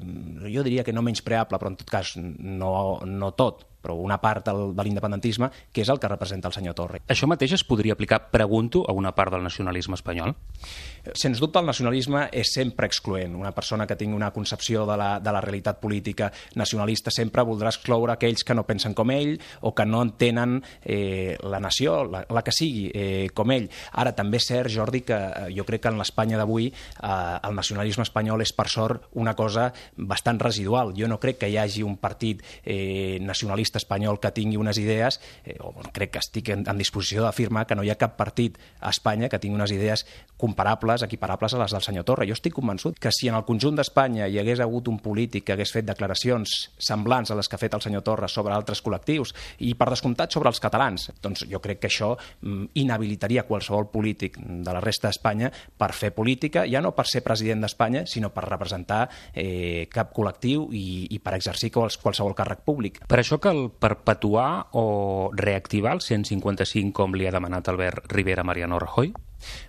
jo 0.51 0.63
diria 0.63 0.83
que 0.83 0.93
no 0.93 1.03
menyspreable, 1.05 1.59
però 1.59 1.71
en 1.71 1.79
tot 1.81 1.89
cas 1.89 2.15
no, 2.17 2.99
no 3.05 3.33
tot, 3.37 3.70
però 3.81 3.95
una 3.97 4.19
part 4.21 4.45
del, 4.47 4.75
de 4.75 4.85
l'independentisme, 4.85 5.51
que 5.73 5.83
és 5.83 5.89
el 5.89 5.99
que 5.99 6.09
representa 6.11 6.49
el 6.49 6.55
senyor 6.55 6.75
Torre. 6.77 7.01
Això 7.11 7.27
mateix 7.29 7.55
es 7.57 7.65
podria 7.67 7.97
aplicar, 7.97 8.23
pregunto, 8.31 8.85
a 8.87 8.93
una 8.93 9.13
part 9.15 9.33
del 9.33 9.43
nacionalisme 9.43 9.97
espanyol? 9.97 10.35
Sens 11.17 11.41
dubte 11.41 11.59
el 11.59 11.65
nacionalisme 11.65 12.27
és 12.31 12.53
sempre 12.53 12.85
excloent. 12.85 13.33
Una 13.35 13.53
persona 13.57 13.87
que 13.89 13.97
tingui 13.97 14.15
una 14.15 14.31
concepció 14.31 14.85
de 14.85 14.97
la, 14.97 15.11
de 15.19 15.33
la 15.33 15.41
realitat 15.41 15.79
política 15.81 16.31
nacionalista 16.55 17.11
sempre 17.11 17.45
voldrà 17.47 17.71
excloure 17.73 18.13
aquells 18.13 18.45
que 18.45 18.55
no 18.57 18.67
pensen 18.67 18.93
com 18.97 19.09
ell 19.13 19.33
o 19.61 19.73
que 19.75 19.85
no 19.85 20.03
entenen 20.05 20.59
eh, 20.83 21.37
la 21.41 21.59
nació, 21.59 22.03
la, 22.05 22.23
la 22.29 22.43
que 22.45 22.53
sigui, 22.53 22.89
eh, 22.93 23.29
com 23.33 23.51
ell. 23.51 23.69
Ara, 23.97 24.13
també 24.17 24.37
és 24.41 24.47
cert, 24.51 24.69
Jordi, 24.71 25.01
que 25.07 25.17
eh, 25.17 25.49
jo 25.55 25.65
crec 25.65 25.85
que 25.85 25.91
en 25.91 25.97
l'Espanya 25.99 26.39
d'avui 26.39 26.69
eh, 26.69 27.13
el 27.47 27.57
nacionalisme 27.57 28.05
espanyol 28.05 28.45
és, 28.45 28.53
per 28.53 28.67
sort, 28.69 29.09
una 29.17 29.33
cosa 29.35 29.71
bastant 29.97 30.41
residual. 30.41 30.93
Jo 30.97 31.09
no 31.09 31.19
crec 31.21 31.41
que 31.41 31.49
hi 31.49 31.57
hagi 31.57 31.85
un 31.87 31.97
partit 32.01 32.43
eh, 32.63 33.17
nacionalista 33.21 33.70
nacionalista 33.71 33.77
espanyol 33.77 34.19
que 34.19 34.31
tingui 34.31 34.57
unes 34.57 34.77
idees, 34.77 35.19
eh, 35.45 35.57
o 35.59 35.73
crec 35.93 36.11
que 36.11 36.19
estic 36.19 36.49
en, 36.49 36.65
en 36.67 36.77
disposició 36.77 37.23
d'afirmar 37.23 37.65
que 37.67 37.75
no 37.75 37.83
hi 37.83 37.89
ha 37.89 37.97
cap 37.97 38.17
partit 38.17 38.57
a 38.79 38.89
Espanya 38.89 39.29
que 39.29 39.39
tingui 39.39 39.55
unes 39.55 39.71
idees 39.71 40.05
comparables, 40.37 41.03
equiparables 41.03 41.53
a 41.53 41.59
les 41.61 41.71
del 41.71 41.81
senyor 41.81 42.03
Torra. 42.05 42.25
Jo 42.25 42.33
estic 42.33 42.53
convençut 42.53 42.97
que 42.99 43.11
si 43.11 43.29
en 43.29 43.35
el 43.35 43.45
conjunt 43.45 43.77
d'Espanya 43.77 44.27
hi 44.27 44.39
hagués 44.39 44.59
hagut 44.59 44.87
un 44.87 44.99
polític 44.99 45.45
que 45.45 45.53
hagués 45.53 45.71
fet 45.71 45.85
declaracions 45.85 46.71
semblants 46.77 47.31
a 47.31 47.37
les 47.37 47.47
que 47.47 47.55
ha 47.55 47.61
fet 47.61 47.73
el 47.73 47.81
senyor 47.81 48.03
Torra 48.03 48.27
sobre 48.27 48.53
altres 48.53 48.81
col·lectius 48.81 49.33
i, 49.59 49.73
per 49.75 49.89
descomptat, 49.91 50.31
sobre 50.31 50.49
els 50.49 50.59
catalans, 50.59 51.11
doncs 51.21 51.45
jo 51.49 51.61
crec 51.61 51.81
que 51.81 51.91
això 51.91 52.15
mm, 52.17 52.73
inhabilitaria 52.81 53.45
qualsevol 53.47 53.87
polític 53.91 54.39
de 54.41 54.71
la 54.71 54.81
resta 54.81 55.09
d'Espanya 55.09 55.51
per 55.77 55.91
fer 55.93 56.11
política, 56.15 56.65
ja 56.69 56.81
no 56.81 56.93
per 56.97 57.07
ser 57.07 57.23
president 57.23 57.61
d'Espanya, 57.61 58.05
sinó 58.09 58.31
per 58.33 58.47
representar 58.47 59.07
eh, 59.33 59.87
cap 59.93 60.11
col·lectiu 60.15 60.67
i, 60.73 61.07
i 61.13 61.21
per 61.21 61.35
exercir 61.37 61.71
qualsevol 61.71 62.35
càrrec 62.37 62.65
públic. 62.65 63.01
Per 63.07 63.19
això 63.21 63.37
cal 63.41 63.60
perpetuar 63.69 64.67
o 64.71 65.31
reactivar 65.33 65.93
el 65.97 66.01
155 66.01 66.93
com 66.93 67.13
li 67.15 67.27
ha 67.27 67.35
demanat 67.35 67.69
Albert 67.69 68.11
Rivera 68.11 68.43
Mariano 68.43 68.79
Rajoy? 68.79 69.13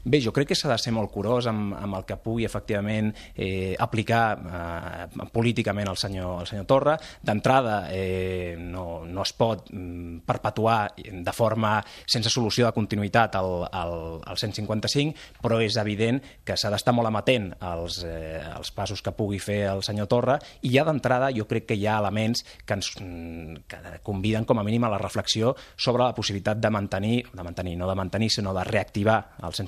Bé, 0.05 0.21
jo 0.23 0.33
crec 0.35 0.53
que 0.53 0.59
s'ha 0.59 0.71
de 0.73 0.79
ser 0.81 0.93
molt 0.95 1.11
curós 1.13 1.49
amb, 1.51 1.75
amb 1.79 1.99
el 1.99 2.07
que 2.09 2.19
pugui 2.21 2.47
efectivament 2.49 3.13
eh, 3.35 3.75
aplicar 3.79 4.25
eh, 4.39 5.27
políticament 5.33 5.89
el 5.89 5.99
senyor, 6.01 6.41
el 6.43 6.51
senyor 6.51 6.67
Torra. 6.71 6.97
D'entrada, 7.23 7.87
eh, 7.93 8.57
no, 8.59 9.05
no 9.07 9.23
es 9.23 9.33
pot 9.37 9.71
mm, 9.71 10.23
perpetuar 10.29 10.81
de 10.97 11.35
forma 11.37 11.77
sense 12.07 12.31
solució 12.33 12.67
de 12.67 12.75
continuïtat 12.77 13.37
el, 13.41 13.67
el, 13.69 13.97
el 14.29 14.41
155, 14.41 15.39
però 15.43 15.61
és 15.63 15.77
evident 15.81 16.21
que 16.45 16.57
s'ha 16.59 16.71
d'estar 16.73 16.95
molt 16.97 17.11
amatent 17.11 17.53
als, 17.61 18.03
eh, 18.07 18.41
als 18.43 18.73
passos 18.75 19.03
que 19.03 19.15
pugui 19.17 19.41
fer 19.43 19.63
el 19.71 19.83
senyor 19.87 20.09
Torra 20.11 20.39
i 20.63 20.73
ja 20.75 20.85
d'entrada 20.87 21.31
jo 21.35 21.47
crec 21.51 21.69
que 21.71 21.79
hi 21.79 21.87
ha 21.87 21.99
elements 22.03 22.45
que 22.67 22.77
ens 22.79 22.93
mm, 22.99 23.65
que 23.71 23.99
conviden 24.03 24.47
com 24.49 24.59
a 24.59 24.67
mínim 24.67 24.85
a 24.85 24.93
la 24.93 25.01
reflexió 25.01 25.55
sobre 25.77 26.05
la 26.05 26.15
possibilitat 26.15 26.61
de 26.61 26.71
mantenir, 26.71 27.25
de 27.33 27.43
mantenir, 27.43 27.77
no 27.79 27.89
de 27.89 27.97
mantenir, 27.99 28.31
sinó 28.31 28.55
de 28.55 28.65
reactivar 28.65 29.37
el 29.43 29.53
155 29.53 29.62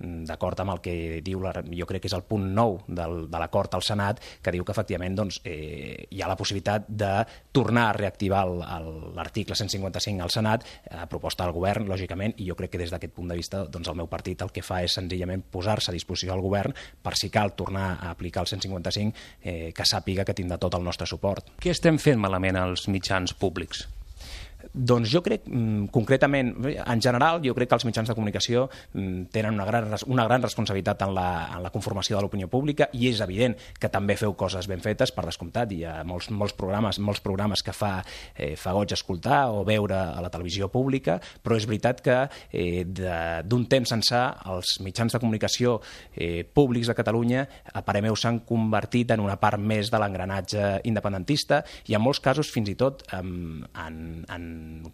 mm, 0.00 0.24
d'acord 0.28 0.60
amb 0.60 0.74
el 0.74 0.80
que 0.84 0.96
diu, 1.24 1.40
la, 1.42 1.52
jo 1.66 1.86
crec 1.86 2.04
que 2.04 2.10
és 2.10 2.16
el 2.16 2.24
punt 2.28 2.48
9 2.54 2.86
del, 2.88 3.16
de 3.30 3.38
l'acord 3.40 3.74
al 3.74 3.84
Senat, 3.86 4.20
que 4.42 4.52
diu 4.54 4.64
que 4.64 4.72
efectivament 4.72 5.16
doncs, 5.16 5.40
eh, 5.44 6.06
hi 6.10 6.22
ha 6.22 6.28
la 6.30 6.36
possibilitat 6.36 6.88
de 6.88 7.12
tornar 7.52 7.88
a 7.90 7.96
reactivar 7.96 8.44
l'article 9.16 9.56
155 9.56 10.22
al 10.22 10.30
Senat, 10.34 10.66
a 10.90 11.06
proposta 11.10 11.44
del 11.44 11.54
govern, 11.56 11.88
lògicament, 11.88 12.36
i 12.38 12.48
jo 12.48 12.56
crec 12.58 12.74
que 12.74 12.82
des 12.82 12.92
d'aquest 12.92 13.14
punt 13.14 13.28
de 13.30 13.38
vista 13.38 13.64
doncs, 13.64 13.88
el 13.88 13.98
meu 13.98 14.10
partit 14.10 14.42
el 14.42 14.52
que 14.52 14.64
fa 14.64 14.82
és 14.84 14.96
senzillament 14.98 15.44
posar-se 15.50 15.90
a 15.90 15.96
disposició 15.96 16.32
del 16.32 16.44
govern 16.44 16.74
per 17.02 17.14
si 17.16 17.30
cal 17.30 17.54
tornar 17.56 17.96
a 18.00 18.10
aplicar 18.10 18.44
el 18.44 18.50
155, 18.52 19.16
eh, 19.42 19.72
que 19.74 19.86
sàpiga 19.88 20.24
que 20.24 20.34
tindrà 20.36 20.58
tot 20.58 20.74
el 20.74 20.84
nostre 20.84 21.06
suport. 21.06 21.56
Què 21.62 21.72
estem 21.74 22.00
fent 22.02 22.20
malament 22.20 22.58
als 22.60 22.88
mitjans 22.88 23.34
públics? 23.34 23.86
Doncs 24.72 25.10
jo 25.12 25.22
crec, 25.22 25.46
mm, 25.46 25.88
concretament, 25.94 26.54
en 26.64 27.02
general, 27.02 27.40
jo 27.44 27.54
crec 27.54 27.68
que 27.68 27.76
els 27.76 27.84
mitjans 27.84 28.08
de 28.08 28.14
comunicació 28.14 28.68
mm, 28.92 29.28
tenen 29.32 29.54
una 29.54 29.64
gran, 29.64 29.94
una 30.06 30.24
gran 30.24 30.42
responsabilitat 30.42 31.02
en 31.02 31.14
la, 31.14 31.28
en 31.56 31.62
la 31.62 31.70
conformació 31.70 32.16
de 32.16 32.22
l'opinió 32.22 32.48
pública 32.48 32.88
i 32.92 33.08
és 33.10 33.20
evident 33.20 33.56
que 33.80 33.90
també 33.92 34.16
feu 34.16 34.34
coses 34.34 34.68
ben 34.68 34.80
fetes, 34.80 35.12
per 35.12 35.24
descomptat. 35.26 35.72
Hi 35.72 35.84
ha 35.84 35.94
molts, 36.04 36.30
molts, 36.30 36.54
programes, 36.56 36.98
molts 36.98 37.22
programes 37.24 37.62
que 37.62 37.74
fa, 37.76 38.02
eh, 38.34 38.54
fa 38.56 38.74
goig 38.76 38.92
escoltar 38.92 39.46
o 39.52 39.64
veure 39.64 39.96
a 39.96 40.20
la 40.24 40.30
televisió 40.30 40.68
pública, 40.72 41.18
però 41.42 41.56
és 41.56 41.66
veritat 41.66 42.02
que 42.04 42.18
eh, 42.52 42.84
d'un 42.86 43.66
temps 43.70 43.92
ençà 43.96 44.22
els 44.52 44.78
mitjans 44.84 45.12
de 45.12 45.22
comunicació 45.22 45.80
eh, 46.14 46.44
públics 46.44 46.90
de 46.90 46.96
Catalunya, 46.96 47.46
a 47.72 47.82
parer 47.86 48.02
meu, 48.06 48.16
s'han 48.16 48.40
convertit 48.46 49.12
en 49.14 49.22
una 49.24 49.38
part 49.40 49.60
més 49.60 49.90
de 49.92 50.00
l'engranatge 50.00 50.80
independentista 50.88 51.62
i 51.86 51.96
en 51.96 52.02
molts 52.02 52.20
casos 52.24 52.50
fins 52.52 52.70
i 52.72 52.76
tot 52.78 53.04
en, 53.16 53.64
en, 53.76 54.00
en 54.32 54.46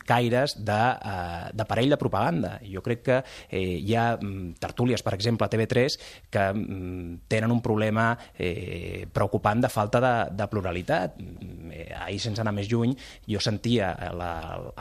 caires 0.07 0.57
de, 0.65 0.81
eh, 1.05 1.51
de 1.53 1.97
propaganda. 1.97 2.59
Jo 2.63 2.83
crec 2.83 3.03
que 3.03 3.19
eh, 3.49 3.79
hi 3.79 3.95
ha 3.95 4.17
mm, 4.17 4.55
tertúlies, 4.61 5.03
per 5.03 5.15
exemple, 5.15 5.47
a 5.47 5.51
TV3, 5.51 5.99
que 6.31 6.47
mm, 6.53 7.29
tenen 7.29 7.53
un 7.53 7.63
problema 7.63 8.19
eh, 8.37 9.07
preocupant 9.13 9.61
de 9.63 9.69
falta 9.69 10.01
de, 10.01 10.15
de 10.37 10.49
pluralitat. 10.49 11.19
Mm, 11.19 11.71
eh, 11.73 11.91
ahir, 12.07 12.21
sense 12.21 12.43
anar 12.43 12.55
més 12.57 12.71
lluny, 12.71 12.97
jo 13.29 13.41
sentia 13.41 13.93
la, 14.17 14.33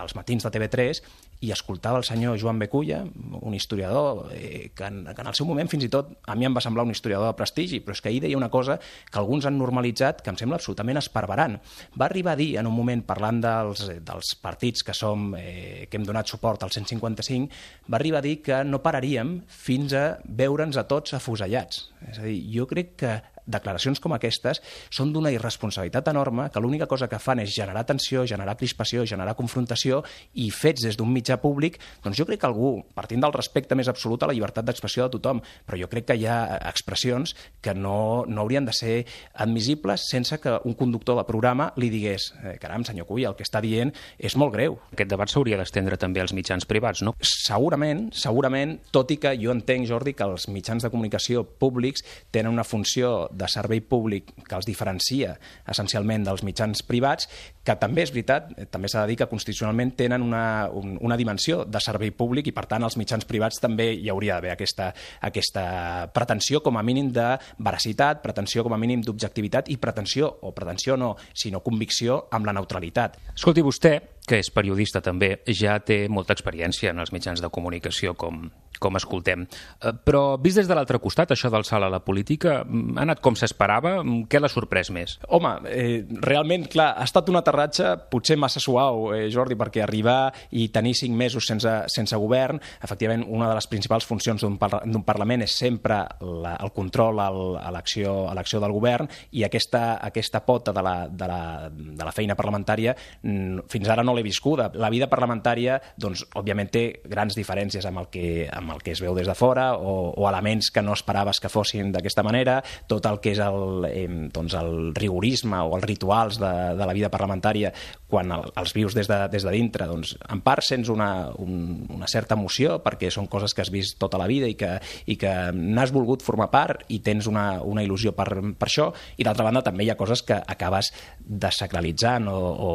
els 0.02 0.16
matins 0.16 0.44
de 0.44 0.54
TV3 0.54 1.04
i 1.42 1.50
escoltava 1.52 1.98
el 1.98 2.06
senyor 2.06 2.38
Joan 2.40 2.60
Beculla, 2.62 3.02
un 3.42 3.54
historiador 3.58 4.28
eh, 4.34 4.72
que, 4.76 4.86
en, 4.86 5.04
que 5.10 5.22
en 5.24 5.30
el 5.32 5.38
seu 5.38 5.48
moment 5.50 5.70
fins 5.72 5.88
i 5.88 5.90
tot 5.90 6.12
a 6.30 6.36
mi 6.38 6.46
em 6.46 6.54
va 6.54 6.62
semblar 6.62 6.86
un 6.86 6.94
historiador 6.94 7.32
de 7.32 7.38
prestigi, 7.40 7.80
però 7.82 7.96
és 7.98 8.02
que 8.04 8.12
ahir 8.12 8.22
deia 8.22 8.38
una 8.38 8.52
cosa 8.54 8.78
que 8.78 9.18
alguns 9.20 9.48
han 9.50 9.58
normalitzat 9.58 10.22
que 10.22 10.30
em 10.30 10.38
sembla 10.38 10.60
absolutament 10.62 11.02
esparverant. 11.02 11.58
Va 11.98 12.06
arribar 12.06 12.36
a 12.36 12.40
dir, 12.40 12.52
en 12.62 12.70
un 12.70 12.78
moment, 12.78 13.02
parlant 13.08 13.42
dels, 13.42 13.88
dels 14.06 14.36
partits 14.42 14.86
que, 14.86 14.94
som, 14.94 15.32
eh, 15.40 15.88
que 15.90 15.98
hem 15.98 16.06
donat 16.06 16.30
suport 16.30 16.62
al 16.62 16.74
155, 16.74 17.50
va 17.90 17.98
arribar 17.98 18.22
a 18.22 18.28
dir 18.28 18.38
que 18.46 18.62
no 18.68 18.84
pararíem 18.86 19.40
fins 19.50 19.98
a 19.98 20.06
veure'ns 20.26 20.78
a 20.78 20.86
tots 20.86 21.18
afusellats. 21.18 21.88
És 22.06 22.22
a 22.22 22.28
dir, 22.28 22.38
jo 22.54 22.70
crec 22.70 22.94
que 23.02 23.18
declaracions 23.46 24.00
com 24.00 24.14
aquestes 24.16 24.62
són 24.90 25.14
d'una 25.14 25.32
irresponsabilitat 25.34 26.08
enorme 26.12 26.50
que 26.52 26.62
l'única 26.64 26.88
cosa 26.88 27.10
que 27.10 27.20
fan 27.20 27.42
és 27.44 27.54
generar 27.56 27.86
tensió, 27.86 28.26
generar 28.28 28.58
crispació, 28.60 29.06
generar 29.06 29.36
confrontació 29.40 30.02
i 30.34 30.50
fets 30.52 30.86
des 30.86 30.98
d'un 30.98 31.12
mitjà 31.12 31.38
públic, 31.42 31.80
doncs 32.04 32.20
jo 32.20 32.28
crec 32.28 32.42
que 32.42 32.50
algú, 32.50 32.74
partint 32.96 33.24
del 33.24 33.34
respecte 33.34 33.76
més 33.78 33.90
absolut 33.92 34.24
a 34.24 34.30
la 34.30 34.36
llibertat 34.38 34.66
d'expressió 34.68 35.06
de 35.08 35.18
tothom, 35.18 35.42
però 35.66 35.80
jo 35.80 35.90
crec 35.92 36.10
que 36.12 36.18
hi 36.20 36.28
ha 36.30 36.60
expressions 36.70 37.36
que 37.62 37.74
no, 37.74 38.26
no 38.28 38.42
haurien 38.42 38.66
de 38.66 38.76
ser 38.76 39.06
admissibles 39.34 40.08
sense 40.10 40.40
que 40.42 40.58
un 40.66 40.76
conductor 40.80 41.18
de 41.18 41.26
programa 41.28 41.72
li 41.78 41.92
digués 41.94 42.32
eh, 42.44 42.56
caram, 42.62 42.86
senyor 42.88 43.08
Cuy, 43.10 43.26
el 43.28 43.36
que 43.38 43.46
està 43.48 43.62
dient 43.64 43.92
és 44.18 44.36
molt 44.40 44.54
greu. 44.56 44.78
Aquest 44.94 45.12
debat 45.12 45.32
s'hauria 45.32 45.60
d'estendre 45.60 45.98
també 46.02 46.24
als 46.24 46.36
mitjans 46.36 46.68
privats, 46.70 47.04
no? 47.06 47.16
Segurament, 47.22 48.10
segurament, 48.18 48.78
tot 48.94 49.12
i 49.14 49.20
que 49.22 49.34
jo 49.40 49.54
entenc, 49.54 49.88
Jordi, 49.90 50.16
que 50.18 50.28
els 50.28 50.48
mitjans 50.52 50.86
de 50.86 50.92
comunicació 50.94 51.44
públics 51.44 52.06
tenen 52.32 52.54
una 52.54 52.68
funció 52.68 53.31
de 53.34 53.48
servei 53.52 53.82
públic 53.82 54.32
que 54.48 54.58
els 54.58 54.68
diferencia 54.68 55.36
essencialment 55.70 56.26
dels 56.28 56.44
mitjans 56.48 56.84
privats, 56.88 57.28
que 57.64 57.76
també 57.80 58.06
és 58.06 58.14
veritat, 58.14 58.52
eh, 58.58 58.66
també 58.72 58.90
s'ha 58.90 59.06
de 59.06 59.12
dir 59.12 59.18
que 59.22 59.30
constitucionalment 59.32 59.94
tenen 59.98 60.24
una, 60.26 60.70
un, 60.74 60.98
una 61.02 61.18
dimensió 61.18 61.64
de 61.66 61.82
servei 61.84 62.12
públic 62.12 62.48
i 62.50 62.56
per 62.56 62.66
tant 62.70 62.84
als 62.84 62.98
mitjans 62.98 63.28
privats 63.30 63.62
també 63.62 63.92
hi 63.94 64.10
hauria 64.10 64.38
d'haver 64.38 64.56
aquesta, 64.56 64.92
aquesta 65.22 65.66
pretensió 66.14 66.62
com 66.66 66.78
a 66.78 66.84
mínim 66.84 67.12
de 67.14 67.28
veracitat, 67.60 68.22
pretensió 68.24 68.66
com 68.66 68.74
a 68.74 68.82
mínim 68.82 69.04
d'objectivitat 69.06 69.70
i 69.70 69.78
pretensió, 69.82 70.30
o 70.42 70.54
pretensió 70.56 70.98
no, 70.98 71.16
sinó 71.34 71.62
convicció 71.62 72.26
amb 72.32 72.50
la 72.50 72.56
neutralitat. 72.58 73.20
Escolti, 73.36 73.64
vostè 73.66 73.98
que 74.28 74.42
és 74.42 74.52
periodista 74.54 75.02
també, 75.02 75.38
ja 75.48 75.80
té 75.80 76.04
molta 76.10 76.36
experiència 76.36 76.92
en 76.92 77.00
els 77.02 77.14
mitjans 77.14 77.42
de 77.42 77.50
comunicació, 77.54 78.14
com, 78.18 78.50
com 78.82 78.98
escoltem. 78.98 79.46
Eh, 79.46 79.94
però, 80.06 80.38
vist 80.42 80.58
des 80.58 80.70
de 80.70 80.78
l'altre 80.78 81.00
costat, 81.02 81.32
això 81.32 81.52
del 81.54 81.66
salt 81.68 81.86
a 81.86 81.92
la 81.92 82.02
política, 82.04 82.62
mm, 82.66 82.98
ha 82.98 83.06
anat 83.06 83.22
com 83.22 83.38
s'esperava? 83.38 84.02
Mm, 84.04 84.26
què 84.30 84.42
l'ha 84.42 84.50
sorprès 84.50 84.92
més? 84.92 85.20
Home, 85.30 85.54
eh, 85.70 86.04
realment, 86.22 86.68
clar, 86.68 86.96
ha 86.98 87.06
estat 87.06 87.30
un 87.30 87.38
aterratge 87.38 87.96
potser 88.10 88.38
massa 88.38 88.60
suau, 88.60 89.14
eh, 89.14 89.30
Jordi, 89.30 89.56
perquè 89.56 89.84
arribar 89.84 90.34
i 90.52 90.70
tenir 90.70 90.96
cinc 90.96 91.16
mesos 91.16 91.46
sense, 91.46 91.70
sense 91.88 92.16
govern, 92.18 92.60
efectivament, 92.82 93.26
una 93.28 93.50
de 93.50 93.56
les 93.56 93.68
principals 93.68 94.06
funcions 94.06 94.42
d'un 94.42 94.58
par 94.58 94.82
Parlament 95.12 95.44
és 95.44 95.54
sempre 95.60 95.98
la, 96.24 96.56
el 96.64 96.72
control 96.72 97.20
al, 97.20 97.40
a 97.60 97.72
l'acció 97.74 98.62
del 98.64 98.72
govern 98.72 99.10
i 99.36 99.44
aquesta, 99.44 100.00
aquesta 100.02 100.42
pota 100.48 100.72
de 100.72 100.84
la, 100.86 100.96
de, 101.10 101.28
la, 101.28 101.42
de 101.70 102.08
la 102.08 102.14
feina 102.16 102.38
parlamentària 102.40 102.96
mm, 102.96 103.68
fins 103.72 103.92
ara 103.92 104.06
no 104.08 104.11
l'he 104.16 104.24
viscuda. 104.26 104.70
La 104.76 104.92
vida 104.94 105.10
parlamentària, 105.12 105.80
doncs, 105.98 106.24
òbviament 106.38 106.72
té 106.72 106.84
grans 107.10 107.36
diferències 107.38 107.86
amb 107.88 108.04
el 108.04 108.10
que, 108.14 108.48
amb 108.52 108.76
el 108.76 108.82
que 108.84 108.96
es 108.96 109.02
veu 109.04 109.16
des 109.18 109.28
de 109.28 109.36
fora 109.38 109.72
o, 109.78 110.12
o 110.16 110.28
elements 110.30 110.72
que 110.72 110.84
no 110.86 110.96
esperaves 110.98 111.40
que 111.42 111.52
fossin 111.52 111.92
d'aquesta 111.92 112.24
manera, 112.24 112.60
tot 112.88 113.06
el 113.10 113.20
que 113.24 113.36
és 113.36 113.42
el, 113.44 113.88
eh, 113.90 114.08
doncs 114.34 114.56
el 114.60 114.94
rigorisme 114.98 115.62
o 115.62 115.76
els 115.78 115.88
rituals 115.88 116.40
de, 116.42 116.52
de 116.78 116.88
la 116.88 116.96
vida 116.98 117.12
parlamentària 117.14 117.74
quan 118.12 118.32
el, 118.36 118.50
els 118.60 118.74
vius 118.76 118.96
des 118.98 119.08
de, 119.08 119.18
des 119.32 119.46
de 119.48 119.54
dintre, 119.56 119.88
doncs 119.88 120.14
en 120.30 120.42
part 120.44 120.66
sents 120.68 120.92
una, 120.92 121.32
un, 121.40 121.86
una 121.90 122.10
certa 122.12 122.36
emoció 122.36 122.80
perquè 122.84 123.12
són 123.14 123.30
coses 123.32 123.56
que 123.56 123.64
has 123.64 123.72
vist 123.74 123.98
tota 124.02 124.20
la 124.20 124.28
vida 124.30 124.50
i 124.52 124.58
que, 124.60 124.74
i 125.08 125.18
que 125.20 125.32
n'has 125.56 125.94
volgut 125.96 126.26
formar 126.26 126.50
part 126.52 126.84
i 126.92 127.00
tens 127.04 127.30
una, 127.32 127.62
una 127.64 127.84
il·lusió 127.86 128.16
per, 128.18 128.28
per 128.60 128.68
això 128.68 128.92
i 129.18 129.28
d'altra 129.28 129.48
banda 129.48 129.64
també 129.66 129.88
hi 129.88 129.94
ha 129.94 130.00
coses 130.00 130.24
que 130.28 130.38
acabes 130.38 130.92
desacralitzant 131.20 132.28
o, 132.32 132.38
o, 132.38 132.72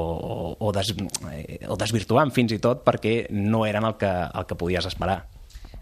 o, 0.56 0.72
des, 0.72 0.92
eh, 1.32 1.62
o 1.68 1.76
desvirtuant 1.76 2.32
fins 2.34 2.52
i 2.56 2.60
tot 2.62 2.84
perquè 2.86 3.26
no 3.30 3.64
eren 3.66 3.84
el 3.84 3.96
que, 4.00 4.12
el 4.26 4.46
que 4.46 4.58
podies 4.58 4.86
esperar. 4.86 5.24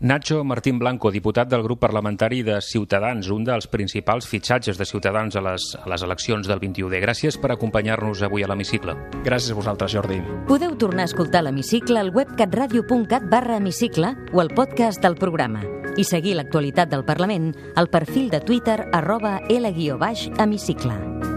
Nacho 0.01 0.43
Martín 0.45 0.79
Blanco, 0.79 1.11
diputat 1.11 1.49
del 1.49 1.63
grup 1.63 1.81
parlamentari 1.81 2.43
de 2.43 2.59
Ciutadans, 2.61 3.31
un 3.31 3.45
dels 3.47 3.69
principals 3.71 4.27
fitxatges 4.29 4.77
de 4.77 4.85
Ciutadans 4.85 5.37
a 5.37 5.41
les, 5.41 5.69
a 5.81 5.89
les 5.89 6.03
eleccions 6.03 6.49
del 6.51 6.61
21D. 6.61 7.01
Gràcies 7.01 7.39
per 7.41 7.55
acompanyar-nos 7.55 8.25
avui 8.27 8.45
a 8.45 8.51
l'Hemicicle. 8.51 8.97
Gràcies 9.25 9.55
a 9.55 9.59
vosaltres, 9.59 9.95
Jordi. 9.95 10.21
Podeu 10.51 10.75
tornar 10.77 11.07
a 11.07 11.13
escoltar 11.13 11.45
l'Hemicicle 11.47 12.03
al 12.03 12.13
web 12.13 12.35
catradio.cat 12.37 13.31
barra 13.31 13.57
hemicicle 13.57 14.13
o 14.33 14.43
al 14.43 14.51
podcast 14.53 15.01
del 15.01 15.17
programa 15.17 15.63
i 15.97 16.05
seguir 16.05 16.35
l'actualitat 16.37 16.91
del 16.91 17.07
Parlament 17.07 17.53
al 17.77 17.89
perfil 17.89 18.29
de 18.35 18.43
Twitter 18.43 18.83
arroba 18.93 19.39
L-hemicicle. 19.49 21.34